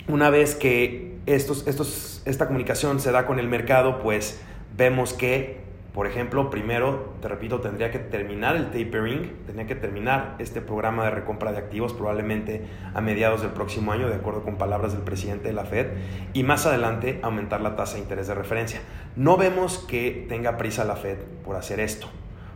una 0.06 0.30
vez 0.30 0.54
que 0.54 1.16
estos, 1.26 1.66
estos, 1.66 2.22
esta 2.24 2.46
comunicación 2.46 3.00
se 3.00 3.10
da 3.10 3.26
con 3.26 3.40
el 3.40 3.48
mercado, 3.48 4.00
pues 4.00 4.40
vemos 4.76 5.12
que 5.12 5.58
por 5.98 6.06
ejemplo, 6.06 6.48
primero, 6.48 7.14
te 7.20 7.26
repito, 7.26 7.60
tendría 7.60 7.90
que 7.90 7.98
terminar 7.98 8.54
el 8.54 8.66
tapering, 8.66 9.32
tendría 9.46 9.66
que 9.66 9.74
terminar 9.74 10.36
este 10.38 10.60
programa 10.60 11.02
de 11.02 11.10
recompra 11.10 11.50
de 11.50 11.58
activos 11.58 11.92
probablemente 11.92 12.64
a 12.94 13.00
mediados 13.00 13.42
del 13.42 13.50
próximo 13.50 13.90
año, 13.90 14.08
de 14.08 14.14
acuerdo 14.14 14.44
con 14.44 14.58
palabras 14.58 14.92
del 14.92 15.02
presidente 15.02 15.48
de 15.48 15.54
la 15.54 15.64
Fed, 15.64 15.88
y 16.34 16.44
más 16.44 16.66
adelante 16.66 17.18
aumentar 17.24 17.62
la 17.62 17.74
tasa 17.74 17.94
de 17.94 18.02
interés 18.02 18.28
de 18.28 18.34
referencia. 18.36 18.80
No 19.16 19.36
vemos 19.36 19.78
que 19.78 20.24
tenga 20.28 20.56
prisa 20.56 20.84
la 20.84 20.94
Fed 20.94 21.18
por 21.44 21.56
hacer 21.56 21.80
esto. 21.80 22.06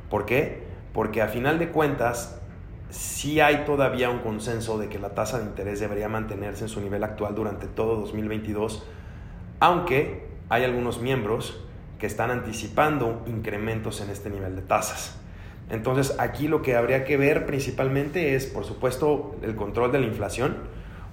¿Por 0.08 0.24
qué? 0.24 0.62
Porque 0.92 1.20
a 1.20 1.26
final 1.26 1.58
de 1.58 1.70
cuentas, 1.70 2.40
sí 2.90 3.40
hay 3.40 3.64
todavía 3.64 4.08
un 4.08 4.20
consenso 4.20 4.78
de 4.78 4.88
que 4.88 5.00
la 5.00 5.16
tasa 5.16 5.40
de 5.40 5.46
interés 5.46 5.80
debería 5.80 6.08
mantenerse 6.08 6.62
en 6.62 6.68
su 6.68 6.80
nivel 6.80 7.02
actual 7.02 7.34
durante 7.34 7.66
todo 7.66 7.96
2022, 7.96 8.86
aunque 9.58 10.28
hay 10.48 10.62
algunos 10.62 11.00
miembros 11.00 11.64
que 12.02 12.08
están 12.08 12.32
anticipando 12.32 13.22
incrementos 13.26 14.00
en 14.00 14.10
este 14.10 14.28
nivel 14.28 14.56
de 14.56 14.62
tasas. 14.62 15.14
Entonces 15.70 16.16
aquí 16.18 16.48
lo 16.48 16.60
que 16.60 16.74
habría 16.74 17.04
que 17.04 17.16
ver 17.16 17.46
principalmente 17.46 18.34
es, 18.34 18.46
por 18.46 18.64
supuesto, 18.64 19.36
el 19.40 19.54
control 19.54 19.92
de 19.92 20.00
la 20.00 20.06
inflación, 20.06 20.56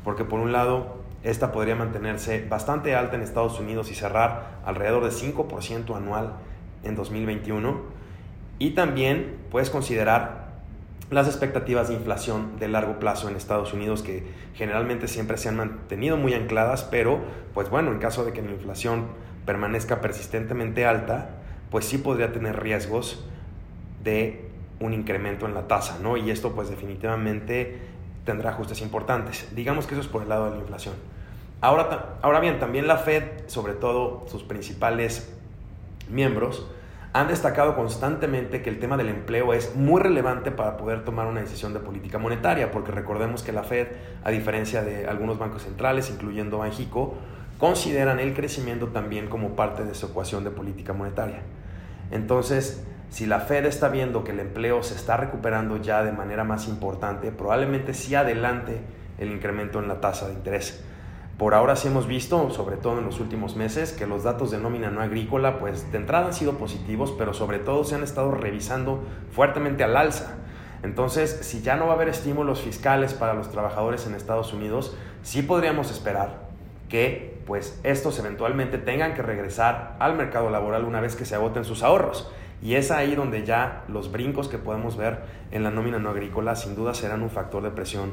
porque 0.03 0.25
por 0.25 0.39
un 0.39 0.51
lado, 0.51 0.97
esta 1.21 1.51
podría 1.51 1.75
mantenerse 1.75 2.43
bastante 2.49 2.95
alta 2.95 3.17
en 3.17 3.21
Estados 3.21 3.59
Unidos 3.59 3.91
y 3.91 3.93
cerrar 3.93 4.61
alrededor 4.65 5.03
de 5.03 5.11
5% 5.11 5.95
anual 5.95 6.33
en 6.81 6.95
2021. 6.95 7.81
Y 8.57 8.71
también 8.71 9.35
puedes 9.51 9.69
considerar 9.69 10.49
las 11.11 11.27
expectativas 11.27 11.89
de 11.89 11.93
inflación 11.93 12.57
de 12.57 12.67
largo 12.67 12.97
plazo 12.97 13.29
en 13.29 13.35
Estados 13.35 13.75
Unidos 13.75 14.01
que 14.01 14.23
generalmente 14.55 15.07
siempre 15.07 15.37
se 15.37 15.49
han 15.49 15.57
mantenido 15.57 16.17
muy 16.17 16.33
ancladas, 16.33 16.83
pero 16.83 17.19
pues 17.53 17.69
bueno, 17.69 17.91
en 17.91 17.99
caso 17.99 18.25
de 18.25 18.33
que 18.33 18.41
la 18.41 18.49
inflación 18.49 19.28
permanezca 19.45 20.01
persistentemente 20.01 20.85
alta, 20.85 21.29
pues 21.71 21.85
sí 21.85 21.97
podría 21.97 22.31
tener 22.31 22.61
riesgos 22.61 23.25
de 24.03 24.49
un 24.79 24.93
incremento 24.93 25.45
en 25.45 25.53
la 25.53 25.67
tasa, 25.67 25.99
¿no? 26.01 26.17
Y 26.17 26.31
esto 26.31 26.53
pues 26.53 26.69
definitivamente 26.69 27.79
tendrá 28.25 28.51
ajustes 28.51 28.81
importantes. 28.81 29.47
Digamos 29.55 29.87
que 29.87 29.95
eso 29.95 30.01
es 30.01 30.07
por 30.07 30.23
el 30.23 30.29
lado 30.29 30.45
de 30.45 30.51
la 30.51 30.57
inflación. 30.57 30.95
Ahora, 31.61 32.17
ahora 32.21 32.39
bien, 32.39 32.59
también 32.59 32.87
la 32.87 32.97
Fed, 32.97 33.23
sobre 33.47 33.73
todo 33.73 34.25
sus 34.29 34.43
principales 34.43 35.35
miembros, 36.09 36.65
han 37.11 37.27
destacado 37.27 37.75
constantemente 37.75 38.61
que 38.61 38.69
el 38.69 38.79
tema 38.79 38.95
del 38.95 39.09
empleo 39.09 39.53
es 39.53 39.75
muy 39.75 39.99
relevante 39.99 40.51
para 40.51 40.77
poder 40.77 41.03
tomar 41.03 41.27
una 41.27 41.41
decisión 41.41 41.73
de 41.73 41.79
política 41.79 42.19
monetaria, 42.19 42.71
porque 42.71 42.91
recordemos 42.91 43.41
que 43.41 43.51
la 43.51 43.63
Fed, 43.63 43.87
a 44.23 44.29
diferencia 44.29 44.83
de 44.83 45.07
algunos 45.07 45.39
bancos 45.39 45.63
centrales, 45.63 46.09
incluyendo 46.09 46.59
Banjico, 46.59 47.15
consideran 47.59 48.19
el 48.19 48.33
crecimiento 48.33 48.87
también 48.87 49.27
como 49.27 49.55
parte 49.55 49.83
de 49.83 49.93
su 49.93 50.07
ecuación 50.07 50.43
de 50.43 50.49
política 50.49 50.93
monetaria. 50.93 51.41
Entonces, 52.09 52.83
si 53.09 53.25
la 53.25 53.41
Fed 53.41 53.65
está 53.65 53.89
viendo 53.89 54.23
que 54.23 54.31
el 54.31 54.39
empleo 54.39 54.81
se 54.81 54.95
está 54.95 55.17
recuperando 55.17 55.77
ya 55.77 56.03
de 56.03 56.11
manera 56.11 56.43
más 56.43 56.67
importante, 56.67 57.31
probablemente 57.31 57.93
sí 57.93 58.15
adelante 58.15 58.81
el 59.17 59.31
incremento 59.31 59.79
en 59.79 59.87
la 59.87 59.99
tasa 59.99 60.27
de 60.27 60.33
interés. 60.33 60.83
Por 61.37 61.53
ahora 61.53 61.75
sí 61.75 61.87
hemos 61.87 62.07
visto, 62.07 62.49
sobre 62.49 62.77
todo 62.77 62.99
en 62.99 63.05
los 63.05 63.19
últimos 63.19 63.55
meses, 63.55 63.93
que 63.93 64.05
los 64.05 64.23
datos 64.23 64.51
de 64.51 64.57
nómina 64.57 64.89
no 64.89 65.01
agrícola, 65.01 65.57
pues 65.57 65.91
de 65.91 65.97
entrada 65.97 66.27
han 66.27 66.33
sido 66.33 66.57
positivos, 66.57 67.13
pero 67.17 67.33
sobre 67.33 67.59
todo 67.59 67.83
se 67.83 67.95
han 67.95 68.03
estado 68.03 68.31
revisando 68.31 69.03
fuertemente 69.31 69.83
al 69.83 69.95
alza. 69.97 70.35
Entonces, 70.83 71.39
si 71.41 71.61
ya 71.61 71.75
no 71.75 71.87
va 71.87 71.93
a 71.93 71.95
haber 71.95 72.09
estímulos 72.09 72.61
fiscales 72.61 73.13
para 73.13 73.33
los 73.33 73.49
trabajadores 73.51 74.05
en 74.05 74.15
Estados 74.15 74.53
Unidos, 74.53 74.95
sí 75.23 75.41
podríamos 75.41 75.91
esperar 75.91 76.49
que 76.89 77.38
pues 77.49 77.79
estos 77.83 78.19
eventualmente 78.19 78.77
tengan 78.77 79.15
que 79.15 79.23
regresar 79.23 79.95
al 79.97 80.15
mercado 80.15 80.51
laboral 80.51 80.85
una 80.85 81.01
vez 81.01 81.15
que 81.15 81.25
se 81.25 81.33
agoten 81.33 81.65
sus 81.65 81.81
ahorros. 81.81 82.29
Y 82.61 82.75
es 82.75 82.91
ahí 82.91 83.15
donde 83.15 83.43
ya 83.43 83.85
los 83.87 84.11
brincos 84.11 84.47
que 84.47 84.59
podemos 84.59 84.95
ver 84.95 85.21
en 85.49 85.63
la 85.63 85.71
nómina 85.71 85.97
no 85.97 86.11
agrícola 86.11 86.55
sin 86.55 86.75
duda 86.75 86.93
serán 86.93 87.23
un 87.23 87.31
factor 87.31 87.63
de 87.63 87.71
presión 87.71 88.11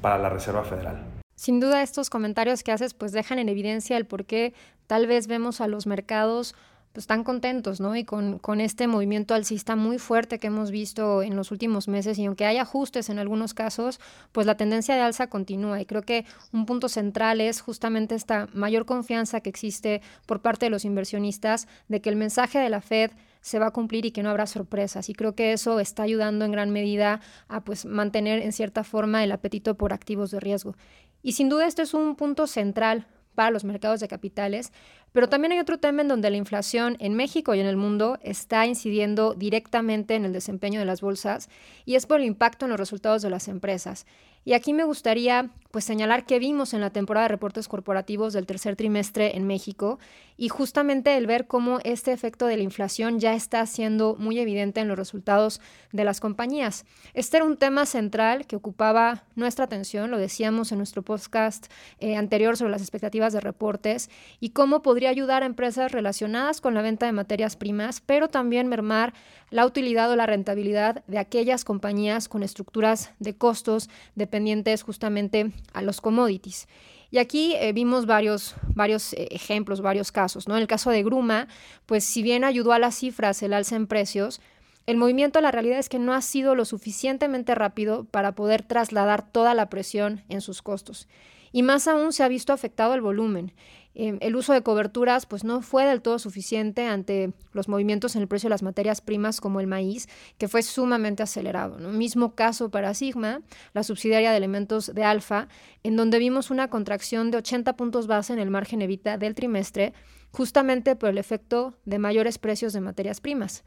para 0.00 0.16
la 0.16 0.30
Reserva 0.30 0.62
Federal. 0.62 1.04
Sin 1.34 1.58
duda 1.58 1.82
estos 1.82 2.08
comentarios 2.08 2.62
que 2.62 2.70
haces 2.70 2.94
pues 2.94 3.10
dejan 3.10 3.40
en 3.40 3.48
evidencia 3.48 3.96
el 3.96 4.06
por 4.06 4.26
qué 4.26 4.54
tal 4.86 5.08
vez 5.08 5.26
vemos 5.26 5.60
a 5.60 5.66
los 5.66 5.88
mercados 5.88 6.54
pues, 6.98 7.04
están 7.04 7.22
contentos, 7.22 7.78
¿no? 7.78 7.94
Y 7.94 8.02
con, 8.02 8.40
con, 8.40 8.60
este 8.60 8.88
movimiento 8.88 9.32
alcista 9.34 9.76
muy 9.76 9.98
fuerte 9.98 10.40
que 10.40 10.48
hemos 10.48 10.72
visto 10.72 11.22
en 11.22 11.36
los 11.36 11.52
últimos 11.52 11.86
meses 11.86 12.18
y 12.18 12.24
aunque 12.26 12.44
hay 12.44 12.56
ajustes 12.56 13.08
en 13.08 13.20
algunos 13.20 13.54
casos, 13.54 14.00
pues 14.32 14.48
la 14.48 14.56
tendencia 14.56 14.96
de 14.96 15.02
alza 15.02 15.28
continúa 15.28 15.80
y 15.80 15.86
creo 15.86 16.02
que 16.02 16.24
un 16.52 16.66
punto 16.66 16.88
central 16.88 17.40
es 17.40 17.60
justamente 17.60 18.16
esta 18.16 18.48
mayor 18.52 18.84
confianza 18.84 19.40
que 19.40 19.48
existe 19.48 20.02
por 20.26 20.42
parte 20.42 20.66
de 20.66 20.70
los 20.70 20.84
inversionistas 20.84 21.68
de 21.86 22.00
que 22.00 22.10
el 22.10 22.16
mensaje 22.16 22.58
de 22.58 22.68
la 22.68 22.80
Fed 22.80 23.12
se 23.42 23.60
va 23.60 23.68
a 23.68 23.70
cumplir 23.70 24.04
y 24.04 24.10
que 24.10 24.24
no 24.24 24.30
habrá 24.30 24.48
sorpresas. 24.48 25.08
Y 25.08 25.14
creo 25.14 25.36
que 25.36 25.52
eso 25.52 25.78
está 25.78 26.02
ayudando 26.02 26.44
en 26.44 26.50
gran 26.50 26.70
medida 26.70 27.20
a 27.46 27.62
pues 27.62 27.84
mantener 27.86 28.42
en 28.42 28.52
cierta 28.52 28.82
forma 28.82 29.22
el 29.22 29.30
apetito 29.30 29.76
por 29.76 29.92
activos 29.92 30.32
de 30.32 30.40
riesgo. 30.40 30.74
Y 31.22 31.32
sin 31.32 31.48
duda 31.48 31.68
este 31.68 31.82
es 31.82 31.94
un 31.94 32.16
punto 32.16 32.48
central 32.48 33.06
para 33.38 33.52
los 33.52 33.62
mercados 33.62 34.00
de 34.00 34.08
capitales, 34.08 34.72
pero 35.12 35.28
también 35.28 35.52
hay 35.52 35.60
otro 35.60 35.78
tema 35.78 36.02
en 36.02 36.08
donde 36.08 36.28
la 36.28 36.36
inflación 36.36 36.96
en 36.98 37.14
México 37.14 37.54
y 37.54 37.60
en 37.60 37.66
el 37.66 37.76
mundo 37.76 38.18
está 38.20 38.66
incidiendo 38.66 39.32
directamente 39.34 40.16
en 40.16 40.24
el 40.24 40.32
desempeño 40.32 40.80
de 40.80 40.86
las 40.86 41.02
bolsas 41.02 41.48
y 41.84 41.94
es 41.94 42.04
por 42.04 42.18
el 42.18 42.26
impacto 42.26 42.64
en 42.64 42.70
los 42.70 42.80
resultados 42.80 43.22
de 43.22 43.30
las 43.30 43.46
empresas. 43.46 44.06
Y 44.48 44.54
aquí 44.54 44.72
me 44.72 44.84
gustaría 44.84 45.50
pues 45.70 45.84
señalar 45.84 46.24
que 46.24 46.38
vimos 46.38 46.72
en 46.72 46.80
la 46.80 46.88
temporada 46.88 47.24
de 47.24 47.32
reportes 47.32 47.68
corporativos 47.68 48.32
del 48.32 48.46
tercer 48.46 48.76
trimestre 48.76 49.36
en 49.36 49.46
México 49.46 49.98
y 50.38 50.48
justamente 50.48 51.16
el 51.18 51.26
ver 51.26 51.46
cómo 51.46 51.80
este 51.84 52.12
efecto 52.12 52.46
de 52.46 52.56
la 52.56 52.62
inflación 52.62 53.18
ya 53.18 53.34
está 53.34 53.66
siendo 53.66 54.16
muy 54.18 54.38
evidente 54.38 54.80
en 54.80 54.88
los 54.88 54.96
resultados 54.96 55.60
de 55.92 56.04
las 56.04 56.20
compañías. 56.20 56.86
Este 57.12 57.36
era 57.36 57.44
un 57.44 57.58
tema 57.58 57.84
central 57.84 58.46
que 58.46 58.56
ocupaba 58.56 59.24
nuestra 59.34 59.66
atención, 59.66 60.10
lo 60.10 60.16
decíamos 60.16 60.72
en 60.72 60.78
nuestro 60.78 61.02
podcast 61.02 61.70
eh, 61.98 62.16
anterior 62.16 62.56
sobre 62.56 62.70
las 62.70 62.80
expectativas 62.80 63.34
de 63.34 63.40
reportes 63.40 64.08
y 64.40 64.50
cómo 64.50 64.80
podría 64.80 65.10
ayudar 65.10 65.42
a 65.42 65.46
empresas 65.46 65.92
relacionadas 65.92 66.62
con 66.62 66.72
la 66.72 66.80
venta 66.80 67.04
de 67.04 67.12
materias 67.12 67.56
primas, 67.56 68.00
pero 68.00 68.28
también 68.28 68.68
mermar 68.68 69.12
la 69.50 69.66
utilidad 69.66 70.10
o 70.10 70.16
la 70.16 70.26
rentabilidad 70.26 71.04
de 71.06 71.18
aquellas 71.18 71.64
compañías 71.64 72.28
con 72.28 72.42
estructuras 72.42 73.12
de 73.18 73.36
costos 73.36 73.88
dependientes 74.14 74.82
justamente 74.82 75.52
a 75.72 75.82
los 75.82 76.00
commodities. 76.00 76.68
Y 77.10 77.18
aquí 77.18 77.54
eh, 77.54 77.72
vimos 77.72 78.04
varios, 78.04 78.54
varios 78.74 79.14
eh, 79.14 79.28
ejemplos, 79.30 79.80
varios 79.80 80.12
casos. 80.12 80.46
¿no? 80.46 80.56
En 80.56 80.62
el 80.62 80.68
caso 80.68 80.90
de 80.90 81.02
Gruma, 81.02 81.48
pues 81.86 82.04
si 82.04 82.22
bien 82.22 82.44
ayudó 82.44 82.72
a 82.72 82.78
las 82.78 82.96
cifras 82.96 83.42
el 83.42 83.54
alza 83.54 83.76
en 83.76 83.86
precios, 83.86 84.40
el 84.86 84.96
movimiento 84.96 85.40
la 85.40 85.50
realidad 85.50 85.78
es 85.78 85.88
que 85.88 85.98
no 85.98 86.14
ha 86.14 86.22
sido 86.22 86.54
lo 86.54 86.64
suficientemente 86.64 87.54
rápido 87.54 88.04
para 88.04 88.32
poder 88.32 88.62
trasladar 88.62 89.30
toda 89.30 89.54
la 89.54 89.68
presión 89.68 90.22
en 90.28 90.40
sus 90.40 90.62
costos. 90.62 91.08
Y 91.52 91.62
más 91.62 91.88
aún 91.88 92.12
se 92.12 92.22
ha 92.22 92.28
visto 92.28 92.52
afectado 92.52 92.94
el 92.94 93.00
volumen. 93.00 93.52
Em, 94.00 94.16
el 94.20 94.36
uso 94.36 94.52
de 94.52 94.62
coberturas 94.62 95.26
pues 95.26 95.42
no 95.42 95.60
fue 95.60 95.84
del 95.84 96.02
todo 96.02 96.20
suficiente 96.20 96.86
ante 96.86 97.32
los 97.52 97.66
movimientos 97.68 98.14
en 98.14 98.22
el 98.22 98.28
precio 98.28 98.46
de 98.46 98.52
las 98.52 98.62
materias 98.62 99.00
primas 99.00 99.40
como 99.40 99.58
el 99.58 99.66
maíz, 99.66 100.08
que 100.38 100.46
fue 100.46 100.62
sumamente 100.62 101.24
acelerado. 101.24 101.78
Mismo 101.90 102.36
caso 102.36 102.70
para 102.70 102.94
Sigma, 102.94 103.42
la 103.74 103.82
subsidiaria 103.82 104.30
de 104.30 104.36
elementos 104.36 104.94
de 104.94 105.02
Alfa, 105.02 105.48
en 105.82 105.96
donde 105.96 106.20
vimos 106.20 106.52
una 106.52 106.70
contracción 106.70 107.32
de 107.32 107.38
80 107.38 107.76
puntos 107.76 108.06
base 108.06 108.32
en 108.32 108.38
el 108.38 108.50
margen 108.50 108.82
evita 108.82 109.18
del 109.18 109.34
trimestre, 109.34 109.94
justamente 110.30 110.94
por 110.94 111.08
el 111.08 111.18
efecto 111.18 111.74
de 111.84 111.98
mayores 111.98 112.38
precios 112.38 112.72
de 112.72 112.80
materias 112.80 113.20
primas. 113.20 113.64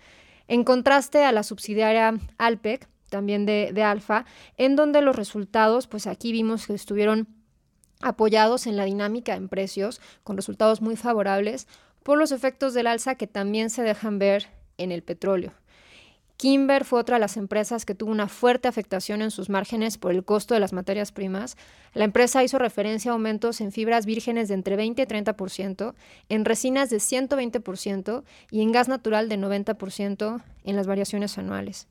En 0.47 0.63
contraste 0.63 1.25
a 1.25 1.33
la 1.33 1.43
subsidiaria 1.43 2.17
Alpec, 2.37 2.87
también 3.09 3.45
de, 3.45 3.71
de 3.73 3.83
Alfa, 3.83 4.25
en 4.55 4.77
donde 4.77 5.01
los 5.01 5.17
resultados, 5.17 5.87
pues 5.87 6.07
aquí 6.07 6.31
vimos 6.31 6.67
que 6.67 6.73
estuvieron 6.73 7.40
apoyados 8.01 8.67
en 8.67 8.77
la 8.77 8.85
dinámica 8.85 9.35
en 9.35 9.49
precios, 9.49 10.01
con 10.23 10.35
resultados 10.35 10.81
muy 10.81 10.95
favorables, 10.95 11.67
por 12.03 12.17
los 12.17 12.31
efectos 12.31 12.73
del 12.73 12.87
alza 12.87 13.15
que 13.15 13.27
también 13.27 13.69
se 13.69 13.83
dejan 13.83 14.19
ver 14.19 14.47
en 14.77 14.91
el 14.91 15.03
petróleo. 15.03 15.53
Kimber 16.41 16.85
fue 16.85 16.99
otra 16.99 17.17
de 17.17 17.19
las 17.19 17.37
empresas 17.37 17.85
que 17.85 17.93
tuvo 17.93 18.09
una 18.09 18.27
fuerte 18.27 18.67
afectación 18.67 19.21
en 19.21 19.29
sus 19.29 19.51
márgenes 19.51 19.99
por 19.99 20.11
el 20.11 20.25
costo 20.25 20.55
de 20.55 20.59
las 20.59 20.73
materias 20.73 21.11
primas. 21.11 21.55
La 21.93 22.03
empresa 22.03 22.43
hizo 22.43 22.57
referencia 22.57 23.11
a 23.11 23.13
aumentos 23.13 23.61
en 23.61 23.71
fibras 23.71 24.07
vírgenes 24.07 24.47
de 24.47 24.55
entre 24.55 24.75
20 24.75 25.03
y 25.03 25.05
30%, 25.05 25.93
en 26.29 26.45
resinas 26.45 26.89
de 26.89 26.97
120% 26.97 28.23
y 28.49 28.63
en 28.63 28.71
gas 28.71 28.87
natural 28.87 29.29
de 29.29 29.37
90% 29.37 30.41
en 30.63 30.75
las 30.75 30.87
variaciones 30.87 31.37
anuales. 31.37 31.87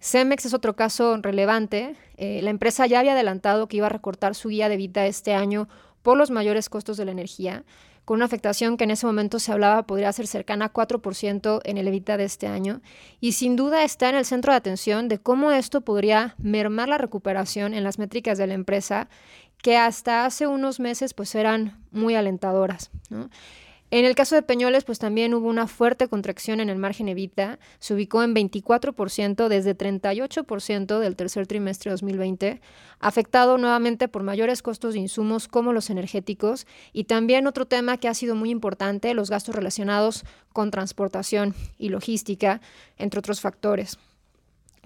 Cemex 0.00 0.46
es 0.46 0.54
otro 0.54 0.74
caso 0.76 1.16
relevante. 1.18 1.96
Eh, 2.16 2.40
la 2.42 2.50
empresa 2.50 2.86
ya 2.86 3.00
había 3.00 3.12
adelantado 3.12 3.68
que 3.68 3.76
iba 3.76 3.86
a 3.86 3.90
recortar 3.90 4.34
su 4.34 4.48
guía 4.48 4.68
de 4.68 4.76
vida 4.76 5.06
este 5.06 5.34
año 5.34 5.68
por 6.02 6.16
los 6.16 6.30
mayores 6.30 6.68
costos 6.68 6.96
de 6.96 7.04
la 7.04 7.12
energía 7.12 7.64
con 8.10 8.16
una 8.16 8.24
afectación 8.24 8.76
que 8.76 8.82
en 8.82 8.90
ese 8.90 9.06
momento 9.06 9.38
se 9.38 9.52
hablaba 9.52 9.86
podría 9.86 10.12
ser 10.12 10.26
cercana 10.26 10.64
a 10.64 10.72
4% 10.72 11.60
en 11.62 11.78
el 11.78 11.86
EBITDA 11.86 12.16
de 12.16 12.24
este 12.24 12.48
año, 12.48 12.80
y 13.20 13.32
sin 13.32 13.54
duda 13.54 13.84
está 13.84 14.08
en 14.08 14.16
el 14.16 14.24
centro 14.24 14.52
de 14.52 14.56
atención 14.56 15.06
de 15.06 15.20
cómo 15.20 15.52
esto 15.52 15.82
podría 15.82 16.34
mermar 16.38 16.88
la 16.88 16.98
recuperación 16.98 17.72
en 17.72 17.84
las 17.84 18.00
métricas 18.00 18.36
de 18.36 18.48
la 18.48 18.54
empresa, 18.54 19.08
que 19.62 19.76
hasta 19.76 20.24
hace 20.24 20.48
unos 20.48 20.80
meses 20.80 21.14
pues 21.14 21.36
eran 21.36 21.84
muy 21.92 22.16
alentadoras. 22.16 22.90
En 23.92 24.04
el 24.04 24.14
caso 24.14 24.36
de 24.36 24.42
Peñoles, 24.42 24.84
pues 24.84 25.00
también 25.00 25.34
hubo 25.34 25.48
una 25.48 25.66
fuerte 25.66 26.06
contracción 26.06 26.60
en 26.60 26.70
el 26.70 26.78
margen 26.78 27.08
evita, 27.08 27.58
se 27.80 27.92
ubicó 27.92 28.22
en 28.22 28.36
24% 28.36 29.48
desde 29.48 29.76
38% 29.76 31.00
del 31.00 31.16
tercer 31.16 31.48
trimestre 31.48 31.90
de 31.90 31.94
2020, 31.94 32.60
afectado 33.00 33.58
nuevamente 33.58 34.06
por 34.06 34.22
mayores 34.22 34.62
costos 34.62 34.94
de 34.94 35.00
insumos 35.00 35.48
como 35.48 35.72
los 35.72 35.90
energéticos 35.90 36.68
y 36.92 37.04
también 37.04 37.48
otro 37.48 37.66
tema 37.66 37.96
que 37.96 38.06
ha 38.06 38.14
sido 38.14 38.36
muy 38.36 38.50
importante, 38.50 39.12
los 39.12 39.28
gastos 39.28 39.56
relacionados 39.56 40.24
con 40.52 40.70
transportación 40.70 41.56
y 41.76 41.88
logística, 41.88 42.60
entre 42.96 43.18
otros 43.18 43.40
factores. 43.40 43.98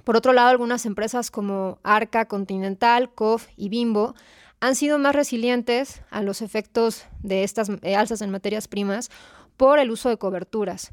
Por 0.03 0.17
otro 0.17 0.33
lado, 0.33 0.49
algunas 0.49 0.87
empresas 0.87 1.31
como 1.31 1.79
Arca, 1.83 2.27
Continental, 2.27 3.11
COF 3.11 3.49
y 3.57 3.69
Bimbo 3.69 4.15
han 4.64 4.76
sido 4.76 4.99
más 4.99 5.14
resilientes 5.14 6.00
a 6.11 6.23
los 6.23 6.40
efectos 6.40 7.04
de 7.23 7.44
estas 7.44 7.71
eh, 7.83 7.97
alzas 7.97 8.23
en 8.23 8.30
materias 8.30 8.66
primas 8.66 9.11
por 9.59 9.78
el 9.78 9.90
uso 9.90 10.09
de 10.09 10.16
coberturas, 10.16 10.92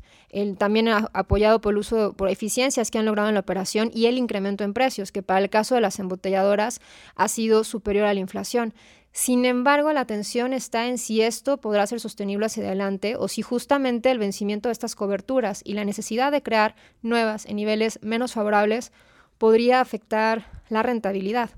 también 0.58 0.90
apoyado 0.90 1.62
por 1.62 1.74
el 1.74 1.78
uso 1.80 2.12
por 2.14 2.30
eficiencias 2.30 2.92
que 2.92 3.00
han 3.00 3.06
logrado 3.06 3.30
en 3.30 3.36
la 3.36 3.40
operación 3.40 3.90
y 3.94 4.08
el 4.08 4.18
incremento 4.18 4.66
en 4.66 4.74
precios, 4.74 5.14
que 5.14 5.24
para 5.24 5.40
el 5.40 5.50
caso 5.50 5.74
de 5.74 5.82
las 5.82 5.98
embotelladoras 6.00 6.82
ha 7.16 7.30
sido 7.30 7.64
superior 7.64 8.06
a 8.06 8.14
la 8.14 8.20
inflación. 8.20 8.74
Sin 9.14 9.46
embargo, 9.46 9.94
la 9.94 10.02
atención 10.02 10.52
está 10.52 10.88
en 10.88 10.98
si 10.98 11.22
esto 11.22 11.58
podrá 11.58 11.88
ser 11.88 12.02
sostenible 12.02 12.48
hacia 12.48 12.66
adelante 12.66 13.16
o 13.16 13.30
si 13.30 13.42
justamente 13.42 14.12
el 14.12 14.20
vencimiento 14.20 14.68
de 14.68 14.74
estas 14.74 14.96
coberturas 14.96 15.62
y 15.64 15.74
la 15.74 15.86
necesidad 15.86 16.34
de 16.34 16.44
crear 16.44 16.76
nuevas 17.02 17.46
en 17.46 17.56
niveles 17.56 18.00
menos 18.02 18.34
favorables 18.34 18.92
podría 19.38 19.80
afectar 19.80 20.62
la 20.68 20.84
rentabilidad. 20.84 21.52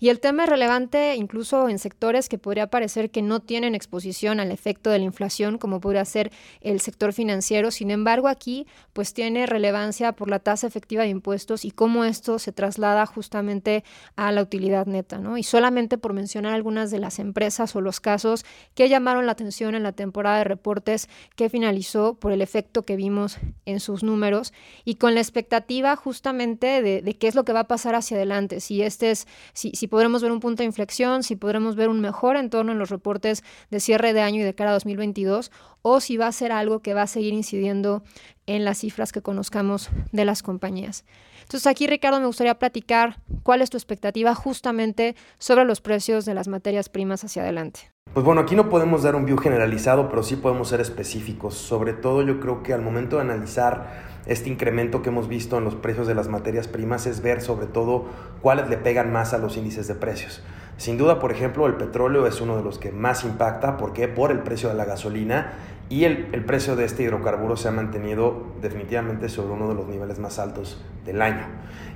Y 0.00 0.08
el 0.08 0.20
tema 0.20 0.44
es 0.44 0.48
relevante 0.48 1.14
incluso 1.14 1.68
en 1.68 1.78
sectores 1.78 2.28
que 2.28 2.38
podría 2.38 2.66
parecer 2.66 3.10
que 3.10 3.22
no 3.22 3.40
tienen 3.40 3.74
exposición 3.74 4.40
al 4.40 4.50
efecto 4.50 4.90
de 4.90 4.98
la 4.98 5.04
inflación, 5.04 5.58
como 5.58 5.80
podría 5.80 6.04
ser 6.04 6.32
el 6.60 6.80
sector 6.80 7.12
financiero. 7.12 7.70
Sin 7.70 7.90
embargo, 7.90 8.28
aquí 8.28 8.66
pues 8.92 9.14
tiene 9.14 9.46
relevancia 9.46 10.12
por 10.12 10.28
la 10.28 10.38
tasa 10.38 10.66
efectiva 10.66 11.02
de 11.02 11.08
impuestos 11.08 11.64
y 11.64 11.70
cómo 11.70 12.04
esto 12.04 12.38
se 12.38 12.52
traslada 12.52 13.06
justamente 13.06 13.84
a 14.16 14.32
la 14.32 14.42
utilidad 14.42 14.86
neta, 14.86 15.18
¿no? 15.18 15.38
Y 15.38 15.42
solamente 15.42 15.98
por 15.98 16.12
mencionar 16.12 16.54
algunas 16.54 16.90
de 16.90 16.98
las 16.98 17.18
empresas 17.18 17.74
o 17.76 17.80
los 17.80 18.00
casos 18.00 18.44
que 18.74 18.88
llamaron 18.88 19.26
la 19.26 19.32
atención 19.32 19.74
en 19.74 19.82
la 19.82 19.92
temporada 19.92 20.38
de 20.38 20.44
reportes 20.44 21.08
que 21.36 21.48
finalizó 21.48 22.14
por 22.14 22.32
el 22.32 22.42
efecto 22.42 22.82
que 22.82 22.96
vimos 22.96 23.38
en 23.64 23.80
sus 23.80 24.02
números 24.02 24.52
y 24.84 24.96
con 24.96 25.14
la 25.14 25.20
expectativa 25.20 25.96
justamente 25.96 26.82
de, 26.82 27.14
qué 27.14 27.28
es 27.28 27.34
lo 27.34 27.44
que 27.44 27.52
va 27.52 27.60
a 27.60 27.68
pasar 27.68 27.94
hacia 27.94 28.16
adelante, 28.16 28.60
si 28.60 28.82
este 28.82 29.10
es, 29.10 29.26
si, 29.52 29.70
si 29.70 29.83
podremos 29.86 30.22
ver 30.22 30.32
un 30.32 30.40
punto 30.40 30.62
de 30.62 30.66
inflexión, 30.66 31.22
si 31.22 31.36
podremos 31.36 31.76
ver 31.76 31.88
un 31.88 32.00
mejor 32.00 32.36
entorno 32.36 32.72
en 32.72 32.78
los 32.78 32.90
reportes 32.90 33.42
de 33.70 33.80
cierre 33.80 34.12
de 34.12 34.20
año 34.20 34.40
y 34.40 34.44
de 34.44 34.54
cara 34.54 34.70
a 34.70 34.74
2022, 34.74 35.50
o 35.82 36.00
si 36.00 36.16
va 36.16 36.26
a 36.26 36.32
ser 36.32 36.52
algo 36.52 36.80
que 36.80 36.94
va 36.94 37.02
a 37.02 37.06
seguir 37.06 37.34
incidiendo 37.34 38.02
en 38.46 38.64
las 38.64 38.78
cifras 38.78 39.12
que 39.12 39.22
conozcamos 39.22 39.90
de 40.12 40.24
las 40.24 40.42
compañías. 40.42 41.04
Entonces 41.42 41.66
aquí, 41.66 41.86
Ricardo, 41.86 42.20
me 42.20 42.26
gustaría 42.26 42.58
platicar 42.58 43.20
cuál 43.42 43.62
es 43.62 43.70
tu 43.70 43.76
expectativa 43.76 44.34
justamente 44.34 45.14
sobre 45.38 45.64
los 45.64 45.80
precios 45.80 46.24
de 46.24 46.34
las 46.34 46.48
materias 46.48 46.88
primas 46.88 47.22
hacia 47.24 47.42
adelante. 47.42 47.80
Pues 48.14 48.24
bueno, 48.24 48.42
aquí 48.42 48.54
no 48.54 48.68
podemos 48.68 49.02
dar 49.02 49.16
un 49.16 49.26
view 49.26 49.36
generalizado, 49.36 50.08
pero 50.08 50.22
sí 50.22 50.36
podemos 50.36 50.68
ser 50.68 50.80
específicos. 50.80 51.54
Sobre 51.54 51.92
todo 51.92 52.22
yo 52.22 52.38
creo 52.40 52.62
que 52.62 52.72
al 52.72 52.80
momento 52.80 53.16
de 53.16 53.22
analizar 53.22 54.13
este 54.26 54.48
incremento 54.48 55.02
que 55.02 55.10
hemos 55.10 55.28
visto 55.28 55.58
en 55.58 55.64
los 55.64 55.74
precios 55.74 56.06
de 56.06 56.14
las 56.14 56.28
materias 56.28 56.68
primas 56.68 57.06
es 57.06 57.22
ver 57.22 57.42
sobre 57.42 57.66
todo 57.66 58.06
cuáles 58.40 58.68
le 58.68 58.76
pegan 58.76 59.12
más 59.12 59.34
a 59.34 59.38
los 59.38 59.56
índices 59.56 59.86
de 59.86 59.94
precios. 59.94 60.42
Sin 60.76 60.98
duda, 60.98 61.20
por 61.20 61.30
ejemplo, 61.30 61.66
el 61.66 61.74
petróleo 61.74 62.26
es 62.26 62.40
uno 62.40 62.56
de 62.56 62.64
los 62.64 62.78
que 62.78 62.90
más 62.90 63.24
impacta. 63.24 63.76
¿Por 63.76 63.92
qué? 63.92 64.08
Por 64.08 64.32
el 64.32 64.40
precio 64.40 64.68
de 64.68 64.74
la 64.74 64.84
gasolina 64.84 65.52
y 65.88 66.04
el, 66.04 66.30
el, 66.32 66.44
precio 66.44 66.74
de 66.74 66.84
este 66.84 67.02
hidrocarburo 67.02 67.56
se 67.56 67.68
ha 67.68 67.70
mantenido 67.70 68.46
definitivamente 68.60 69.28
sobre 69.28 69.52
uno 69.52 69.68
de 69.68 69.74
los 69.74 69.86
niveles 69.86 70.18
más 70.18 70.38
altos 70.38 70.82
del 71.04 71.22
año. 71.22 71.46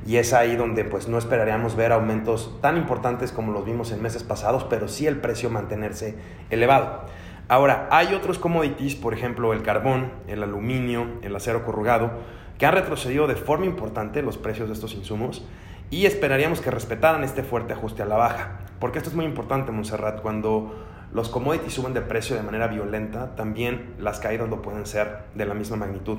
Y 0.07 0.17
es 0.17 0.33
ahí 0.33 0.55
donde 0.55 0.85
pues 0.85 1.09
no 1.09 1.19
esperaríamos 1.19 1.75
ver 1.75 1.93
aumentos 1.93 2.57
tan 2.61 2.77
importantes 2.77 3.33
como 3.33 3.53
los 3.53 3.64
vimos 3.64 3.91
en 3.91 4.03
meses 4.03 4.23
pasados, 4.23 4.64
pero 4.64 4.87
sí 4.87 5.07
el 5.07 5.17
precio 5.17 5.51
mantenerse 5.51 6.14
elevado. 6.51 7.07
Ahora, 7.51 7.89
hay 7.91 8.13
otros 8.13 8.39
commodities, 8.39 8.95
por 8.95 9.15
ejemplo 9.15 9.55
el 9.55 9.63
carbón, 9.63 10.13
el 10.27 10.43
aluminio, 10.43 11.07
el 11.23 11.35
acero 11.35 11.65
corrugado, 11.65 12.11
que 12.59 12.67
han 12.67 12.75
retrocedido 12.75 13.27
de 13.27 13.37
forma 13.37 13.65
importante 13.65 14.21
los 14.21 14.37
precios 14.37 14.69
de 14.69 14.75
estos 14.75 14.95
insumos 14.95 15.47
y 15.89 16.05
esperaríamos 16.05 16.61
que 16.61 16.71
respetaran 16.71 17.25
este 17.25 17.43
fuerte 17.43 17.73
ajuste 17.73 18.03
a 18.03 18.07
la 18.07 18.17
baja. 18.17 18.59
Porque 18.79 18.99
esto 18.99 19.09
es 19.09 19.17
muy 19.17 19.25
importante, 19.25 19.73
Montserrat, 19.73 20.21
cuando 20.21 20.75
los 21.11 21.31
commodities 21.31 21.73
suben 21.73 21.95
de 21.95 22.03
precio 22.03 22.37
de 22.37 22.43
manera 22.43 22.67
violenta, 22.67 23.35
también 23.35 23.95
las 23.99 24.21
caídas 24.21 24.51
lo 24.51 24.61
pueden 24.61 24.85
ser 24.85 25.21
de 25.35 25.47
la 25.47 25.55
misma 25.55 25.79
magnitud. 25.79 26.19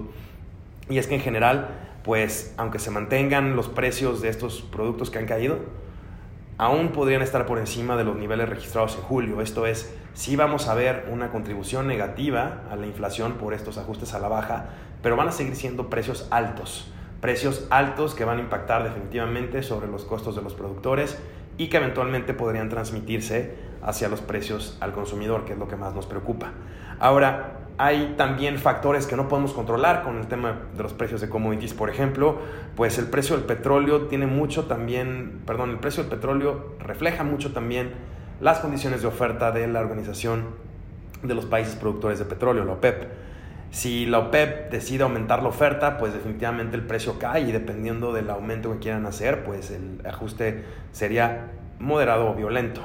Y 0.90 0.98
es 0.98 1.06
que 1.06 1.14
en 1.14 1.22
general, 1.22 1.68
pues 2.04 2.56
aunque 2.58 2.80
se 2.80 2.90
mantengan 2.90 3.56
los 3.56 3.70
precios 3.70 4.22
de 4.22 4.30
estos 4.30 4.64
productos 4.64 5.12
que 5.12 5.20
han 5.20 5.28
caído, 5.28 5.60
aún 6.60 6.90
podrían 6.90 7.22
estar 7.22 7.46
por 7.46 7.58
encima 7.58 7.96
de 7.96 8.04
los 8.04 8.18
niveles 8.18 8.50
registrados 8.50 8.96
en 8.96 9.02
julio. 9.02 9.42
Esto 9.42 9.66
es, 9.66 9.96
sí 10.14 10.36
vamos 10.36 10.68
a 10.68 10.76
ver 10.76 11.08
una 11.10 11.32
contribución 11.32 11.88
negativa 11.88 12.64
a 12.70 12.76
la 12.76 12.86
inflación 12.86 13.36
por 13.36 13.54
estos 13.54 13.78
ajustes 13.78 14.14
a 14.14 14.20
la 14.20 14.28
baja, 14.28 14.66
pero 15.02 15.16
van 15.16 15.30
a 15.30 15.32
seguir 15.32 15.56
siendo 15.56 15.90
precios 15.90 16.28
altos. 16.32 16.92
Precios 17.22 17.66
altos 17.70 18.14
que 18.14 18.26
van 18.26 18.40
a 18.40 18.42
impactar 18.42 18.84
definitivamente 18.84 19.64
sobre 19.64 19.88
los 19.88 20.04
costos 20.04 20.36
de 20.36 20.42
los 20.42 20.54
productores 20.54 21.18
y 21.58 21.70
que 21.70 21.78
eventualmente 21.78 22.34
podrían 22.34 22.68
transmitirse 22.68 23.56
hacia 23.82 24.10
los 24.10 24.20
precios 24.20 24.78
al 24.82 24.92
consumidor, 24.92 25.46
que 25.46 25.54
es 25.54 25.60
lo 25.60 25.70
que 25.70 25.78
más 25.78 25.96
nos 25.96 26.08
preocupa. 26.08 26.52
Ahora, 27.00 27.59
hay 27.80 28.16
también 28.18 28.58
factores 28.58 29.08
que 29.08 29.16
no 29.16 29.30
podemos 29.30 29.54
controlar 29.54 30.04
con 30.04 30.18
el 30.18 30.28
tema 30.28 30.64
de 30.76 30.84
los 30.84 30.92
precios 30.92 31.22
de 31.22 31.30
commodities. 31.30 31.74
Por 31.74 31.90
ejemplo, 31.90 32.38
pues 32.76 32.98
el 32.98 33.06
precio 33.06 33.38
del 33.38 33.46
petróleo 33.46 34.08
tiene 34.08 34.28
mucho 34.28 34.66
también, 34.66 35.40
perdón, 35.46 35.70
el 35.70 35.78
precio 35.78 36.04
del 36.04 36.12
petróleo 36.12 36.76
refleja 36.80 37.24
mucho 37.24 37.54
también 37.54 37.94
las 38.42 38.60
condiciones 38.60 39.02
de 39.02 39.08
oferta 39.08 39.54
de 39.54 39.66
la 39.70 39.80
organización 39.80 40.48
de 41.24 41.34
los 41.34 41.46
países 41.46 41.76
productores 41.76 42.20
de 42.20 42.26
petróleo, 42.26 42.66
la 42.66 42.74
OPEP. 42.74 43.08
Si 43.72 44.06
la 44.06 44.20
OPEP 44.20 44.72
decide 44.72 45.04
aumentar 45.04 45.42
la 45.42 45.48
oferta, 45.48 45.98
pues 45.98 46.12
definitivamente 46.12 46.76
el 46.76 46.84
precio 46.84 47.18
cae 47.18 47.44
y 47.44 47.54
dependiendo 47.54 48.12
del 48.12 48.30
aumento 48.30 48.74
que 48.74 48.80
quieran 48.80 49.06
hacer, 49.06 49.46
pues 49.46 49.72
el 49.72 50.06
ajuste 50.06 50.66
sería 50.92 51.52
moderado 51.80 52.30
o 52.30 52.36
violento. 52.36 52.82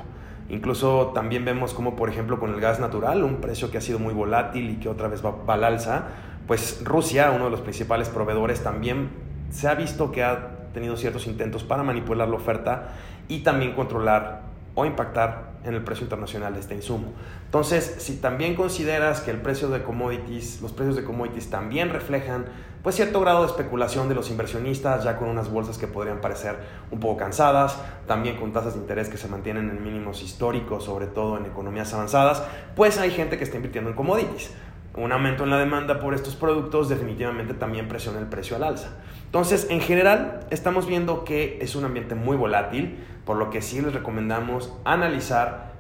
Incluso 0.49 1.13
también 1.15 1.45
vemos 1.45 1.73
como, 1.73 1.97
por 1.97 2.09
ejemplo, 2.09 2.39
con 2.39 2.53
el 2.53 2.61
gas 2.61 2.79
natural, 2.81 3.25
un 3.25 3.37
precio 3.37 3.71
que 3.71 3.79
ha 3.79 3.81
sido 3.81 3.99
muy 3.99 4.13
volátil 4.13 4.71
y 4.71 4.77
que 4.77 4.89
otra 4.89 5.09
vez 5.09 5.23
va, 5.25 5.35
al 5.53 5.65
alza, 5.65 6.05
pues 6.47 6.83
Rusia, 6.85 7.31
uno 7.31 7.47
de 7.47 7.51
los 7.51 7.61
principales 7.61 8.09
proveedores, 8.09 8.63
también 8.63 9.09
se 9.51 9.69
ha 9.69 9.75
visto 9.75 10.13
que 10.13 10.23
ha 10.23 10.71
tenido 10.75 10.97
ciertos 10.97 11.27
intentos 11.27 11.65
para 11.65 11.83
manipular 11.83 12.29
la 12.29 12.37
oferta 12.37 12.89
y 13.29 13.41
también 13.41 13.73
controlar 13.73 14.43
o 14.75 14.85
impactar 14.85 15.55
en 15.65 15.75
el 15.75 15.83
precio 15.83 16.05
internacional 16.05 16.53
de 16.53 16.61
este 16.61 16.75
insumo. 16.75 17.13
Entonces, 17.47 17.97
si 17.99 18.17
también 18.17 18.55
consideras 18.55 19.21
que 19.21 19.31
el 19.31 19.39
precio 19.39 19.69
de 19.69 19.83
commodities, 19.83 20.61
los 20.61 20.73
precios 20.73 20.97
de 20.97 21.05
commodities 21.05 21.49
también 21.49 21.91
reflejan 21.91 22.47
pues 22.85 22.97
cierto 22.97 23.19
grado 23.19 23.41
de 23.41 23.47
especulación 23.47 24.11
de 24.11 24.15
los 24.15 24.29
inversionistas, 24.29 25.05
ya 25.05 25.17
con 25.17 25.31
unas 25.31 25.51
bolsas 25.51 25.79
que 25.79 25.87
podrían 25.87 26.21
parecer 26.21 26.59
un 26.91 27.01
poco 27.01 27.17
cansadas, 27.17 27.81
también 28.07 28.37
con 28.37 28.53
tasas 28.53 28.75
de 28.75 28.81
interés 28.81 29.09
que 29.09 29.17
se 29.17 29.27
mantienen 29.27 29.71
en 29.71 29.83
mínimos 29.83 30.23
históricos, 30.23 30.85
sobre 30.85 31.07
todo 31.07 31.39
en 31.39 31.47
economías 31.47 31.95
avanzadas, 31.95 32.45
pues 32.77 32.99
hay 32.99 33.11
gente 33.11 33.39
que 33.39 33.45
está 33.45 33.57
invirtiendo 33.57 33.89
en 33.89 33.97
commodities. 33.97 34.51
Un 34.97 35.13
aumento 35.13 35.45
en 35.45 35.51
la 35.51 35.59
demanda 35.59 35.99
por 35.99 36.13
estos 36.13 36.37
productos 36.37 36.91
definitivamente 36.91 37.55
también 37.55 37.89
presiona 37.89 38.19
el 38.19 38.27
precio 38.27 38.55
al 38.57 38.65
alza. 38.65 38.91
Entonces, 39.25 39.67
en 39.71 39.81
general, 39.81 40.41
estamos 40.51 40.87
viendo 40.87 41.25
que 41.25 41.59
es 41.63 41.75
un 41.77 41.87
ambiente 41.87 42.15
muy 42.15 42.37
volátil, 42.37 43.03
por 43.25 43.39
lo 43.39 43.49
que 43.49 43.63
sí 43.63 43.81
les 43.81 43.95
recomendamos 43.95 44.75
analizar 44.85 45.74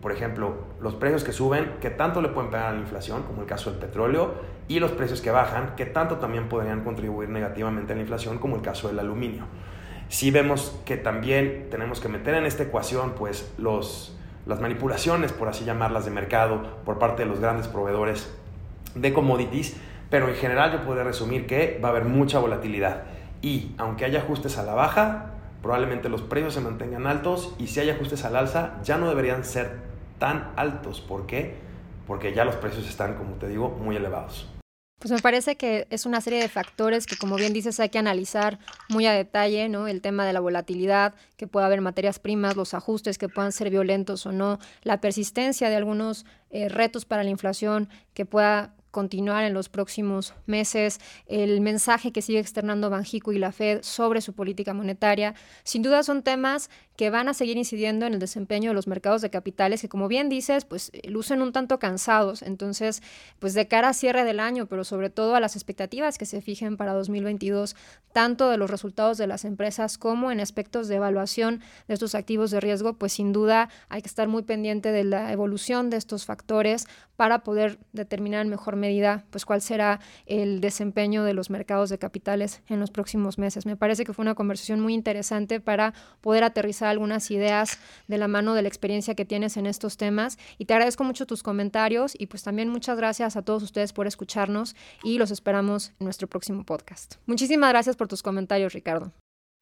por 0.00 0.12
ejemplo, 0.12 0.54
los 0.80 0.94
precios 0.94 1.24
que 1.24 1.32
suben, 1.32 1.76
que 1.80 1.90
tanto 1.90 2.20
le 2.20 2.28
pueden 2.28 2.50
pegar 2.50 2.66
a 2.66 2.72
la 2.72 2.80
inflación, 2.80 3.22
como 3.22 3.42
el 3.42 3.46
caso 3.46 3.70
del 3.70 3.78
petróleo, 3.78 4.34
y 4.68 4.80
los 4.80 4.92
precios 4.92 5.20
que 5.20 5.30
bajan, 5.30 5.74
que 5.76 5.86
tanto 5.86 6.16
también 6.16 6.48
podrían 6.48 6.84
contribuir 6.84 7.28
negativamente 7.28 7.92
a 7.92 7.96
la 7.96 8.02
inflación, 8.02 8.38
como 8.38 8.56
el 8.56 8.62
caso 8.62 8.88
del 8.88 8.98
aluminio. 8.98 9.44
Si 10.08 10.30
vemos 10.30 10.80
que 10.84 10.96
también 10.96 11.68
tenemos 11.70 12.00
que 12.00 12.08
meter 12.08 12.34
en 12.34 12.46
esta 12.46 12.62
ecuación 12.62 13.12
pues, 13.16 13.52
los, 13.58 14.16
las 14.46 14.60
manipulaciones, 14.60 15.32
por 15.32 15.48
así 15.48 15.64
llamarlas, 15.64 16.04
de 16.04 16.10
mercado 16.10 16.62
por 16.84 16.98
parte 16.98 17.22
de 17.24 17.28
los 17.28 17.40
grandes 17.40 17.68
proveedores 17.68 18.32
de 18.94 19.12
commodities, 19.12 19.76
pero 20.10 20.28
en 20.28 20.36
general 20.36 20.72
yo 20.72 20.84
podría 20.84 21.04
resumir 21.04 21.46
que 21.46 21.80
va 21.82 21.88
a 21.88 21.90
haber 21.90 22.04
mucha 22.04 22.38
volatilidad 22.38 23.04
y 23.42 23.74
aunque 23.78 24.04
haya 24.04 24.20
ajustes 24.20 24.58
a 24.58 24.62
la 24.62 24.74
baja, 24.74 25.35
probablemente 25.66 26.08
los 26.08 26.22
precios 26.22 26.54
se 26.54 26.60
mantengan 26.60 27.08
altos 27.08 27.52
y 27.58 27.66
si 27.66 27.80
hay 27.80 27.90
ajustes 27.90 28.24
al 28.24 28.36
alza 28.36 28.80
ya 28.84 28.98
no 28.98 29.08
deberían 29.08 29.44
ser 29.44 29.80
tan 30.20 30.52
altos. 30.54 31.00
¿Por 31.00 31.26
qué? 31.26 31.56
Porque 32.06 32.32
ya 32.32 32.44
los 32.44 32.54
precios 32.54 32.88
están, 32.88 33.16
como 33.16 33.34
te 33.34 33.48
digo, 33.48 33.70
muy 33.70 33.96
elevados. 33.96 34.46
Pues 35.00 35.10
me 35.10 35.18
parece 35.18 35.56
que 35.56 35.88
es 35.90 36.06
una 36.06 36.20
serie 36.20 36.40
de 36.40 36.48
factores 36.48 37.04
que, 37.06 37.16
como 37.16 37.34
bien 37.34 37.52
dices, 37.52 37.80
hay 37.80 37.88
que 37.88 37.98
analizar 37.98 38.60
muy 38.88 39.06
a 39.06 39.12
detalle, 39.12 39.68
¿no? 39.68 39.88
El 39.88 40.02
tema 40.02 40.24
de 40.24 40.32
la 40.32 40.38
volatilidad, 40.38 41.14
que 41.36 41.48
pueda 41.48 41.66
haber 41.66 41.80
materias 41.80 42.20
primas, 42.20 42.54
los 42.54 42.72
ajustes 42.72 43.18
que 43.18 43.28
puedan 43.28 43.50
ser 43.50 43.68
violentos 43.68 44.24
o 44.24 44.30
no, 44.30 44.60
la 44.84 45.00
persistencia 45.00 45.68
de 45.68 45.74
algunos 45.74 46.26
eh, 46.50 46.68
retos 46.68 47.06
para 47.06 47.24
la 47.24 47.30
inflación 47.30 47.88
que 48.14 48.24
pueda 48.24 48.76
continuar 48.90 49.44
en 49.44 49.54
los 49.54 49.68
próximos 49.68 50.34
meses, 50.46 51.00
el 51.26 51.60
mensaje 51.60 52.12
que 52.12 52.22
sigue 52.22 52.38
externando 52.38 52.90
Banjico 52.90 53.32
y 53.32 53.38
la 53.38 53.52
Fed 53.52 53.82
sobre 53.82 54.20
su 54.20 54.32
política 54.32 54.74
monetaria. 54.74 55.34
Sin 55.64 55.82
duda 55.82 56.02
son 56.02 56.22
temas 56.22 56.70
que 56.96 57.10
van 57.10 57.28
a 57.28 57.34
seguir 57.34 57.56
incidiendo 57.56 58.06
en 58.06 58.14
el 58.14 58.18
desempeño 58.18 58.70
de 58.70 58.74
los 58.74 58.86
mercados 58.86 59.22
de 59.22 59.30
capitales 59.30 59.80
que, 59.80 59.88
como 59.88 60.08
bien 60.08 60.28
dices, 60.28 60.64
pues 60.64 60.90
eh, 60.92 61.10
lucen 61.10 61.42
un 61.42 61.52
tanto 61.52 61.78
cansados. 61.78 62.42
Entonces, 62.42 63.02
pues 63.38 63.54
de 63.54 63.68
cara 63.68 63.90
a 63.90 63.94
cierre 63.94 64.24
del 64.24 64.40
año, 64.40 64.66
pero 64.66 64.84
sobre 64.84 65.10
todo 65.10 65.34
a 65.34 65.40
las 65.40 65.56
expectativas 65.56 66.18
que 66.18 66.26
se 66.26 66.40
fijen 66.40 66.76
para 66.76 66.92
2022, 66.94 67.76
tanto 68.12 68.48
de 68.48 68.56
los 68.56 68.70
resultados 68.70 69.18
de 69.18 69.26
las 69.26 69.44
empresas 69.44 69.98
como 69.98 70.30
en 70.30 70.40
aspectos 70.40 70.88
de 70.88 70.96
evaluación 70.96 71.60
de 71.88 71.94
estos 71.94 72.14
activos 72.14 72.50
de 72.50 72.60
riesgo, 72.60 72.94
pues 72.94 73.12
sin 73.12 73.32
duda 73.32 73.68
hay 73.88 74.02
que 74.02 74.08
estar 74.08 74.28
muy 74.28 74.42
pendiente 74.42 74.90
de 74.90 75.04
la 75.04 75.32
evolución 75.32 75.90
de 75.90 75.98
estos 75.98 76.24
factores 76.24 76.86
para 77.16 77.40
poder 77.40 77.78
determinar 77.92 78.42
en 78.42 78.50
mejor 78.50 78.76
medida 78.76 79.24
pues 79.30 79.44
cuál 79.44 79.60
será 79.60 80.00
el 80.26 80.60
desempeño 80.60 81.24
de 81.24 81.34
los 81.34 81.50
mercados 81.50 81.90
de 81.90 81.98
capitales 81.98 82.62
en 82.68 82.80
los 82.80 82.90
próximos 82.90 83.38
meses. 83.38 83.66
Me 83.66 83.76
parece 83.76 84.04
que 84.04 84.12
fue 84.12 84.22
una 84.22 84.34
conversación 84.34 84.80
muy 84.80 84.94
interesante 84.94 85.60
para 85.60 85.94
poder 86.20 86.44
aterrizar 86.44 86.85
algunas 86.90 87.30
ideas 87.30 87.78
de 88.08 88.18
la 88.18 88.28
mano 88.28 88.54
de 88.54 88.62
la 88.62 88.68
experiencia 88.68 89.14
que 89.14 89.24
tienes 89.24 89.56
en 89.56 89.66
estos 89.66 89.96
temas 89.96 90.38
y 90.58 90.64
te 90.64 90.74
agradezco 90.74 91.04
mucho 91.04 91.26
tus 91.26 91.42
comentarios 91.42 92.14
y 92.18 92.26
pues 92.26 92.42
también 92.42 92.68
muchas 92.68 92.96
gracias 92.96 93.36
a 93.36 93.42
todos 93.42 93.62
ustedes 93.62 93.92
por 93.92 94.06
escucharnos 94.06 94.76
y 95.02 95.18
los 95.18 95.30
esperamos 95.30 95.92
en 96.00 96.04
nuestro 96.04 96.28
próximo 96.28 96.64
podcast. 96.64 97.16
Muchísimas 97.26 97.70
gracias 97.70 97.96
por 97.96 98.08
tus 98.08 98.22
comentarios, 98.22 98.72
Ricardo. 98.72 99.12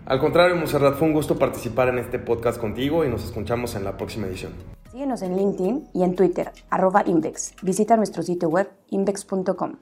Al 0.07 0.21
contrario, 0.21 0.57
Monserrat, 0.57 0.97
fue 0.97 1.09
un 1.09 1.15
gusto 1.15 1.39
participar 1.39 1.89
en 1.89 1.99
este 1.99 2.19
podcast 2.19 2.61
contigo 2.61 3.05
y 3.05 3.09
nos 3.09 3.25
escuchamos 3.25 3.75
en 3.75 3.85
la 3.85 3.97
próxima 3.97 4.27
edición. 4.27 4.53
Síguenos 4.93 5.23
en 5.23 5.37
LinkedIn 5.37 5.89
y 5.95 6.03
en 6.03 6.15
Twitter, 6.15 6.53
arroba 6.69 7.03
Invex. 7.07 7.55
Visita 7.63 7.97
nuestro 7.97 8.23
sitio 8.23 8.49
web 8.49 8.71
invex.com. 8.91 9.77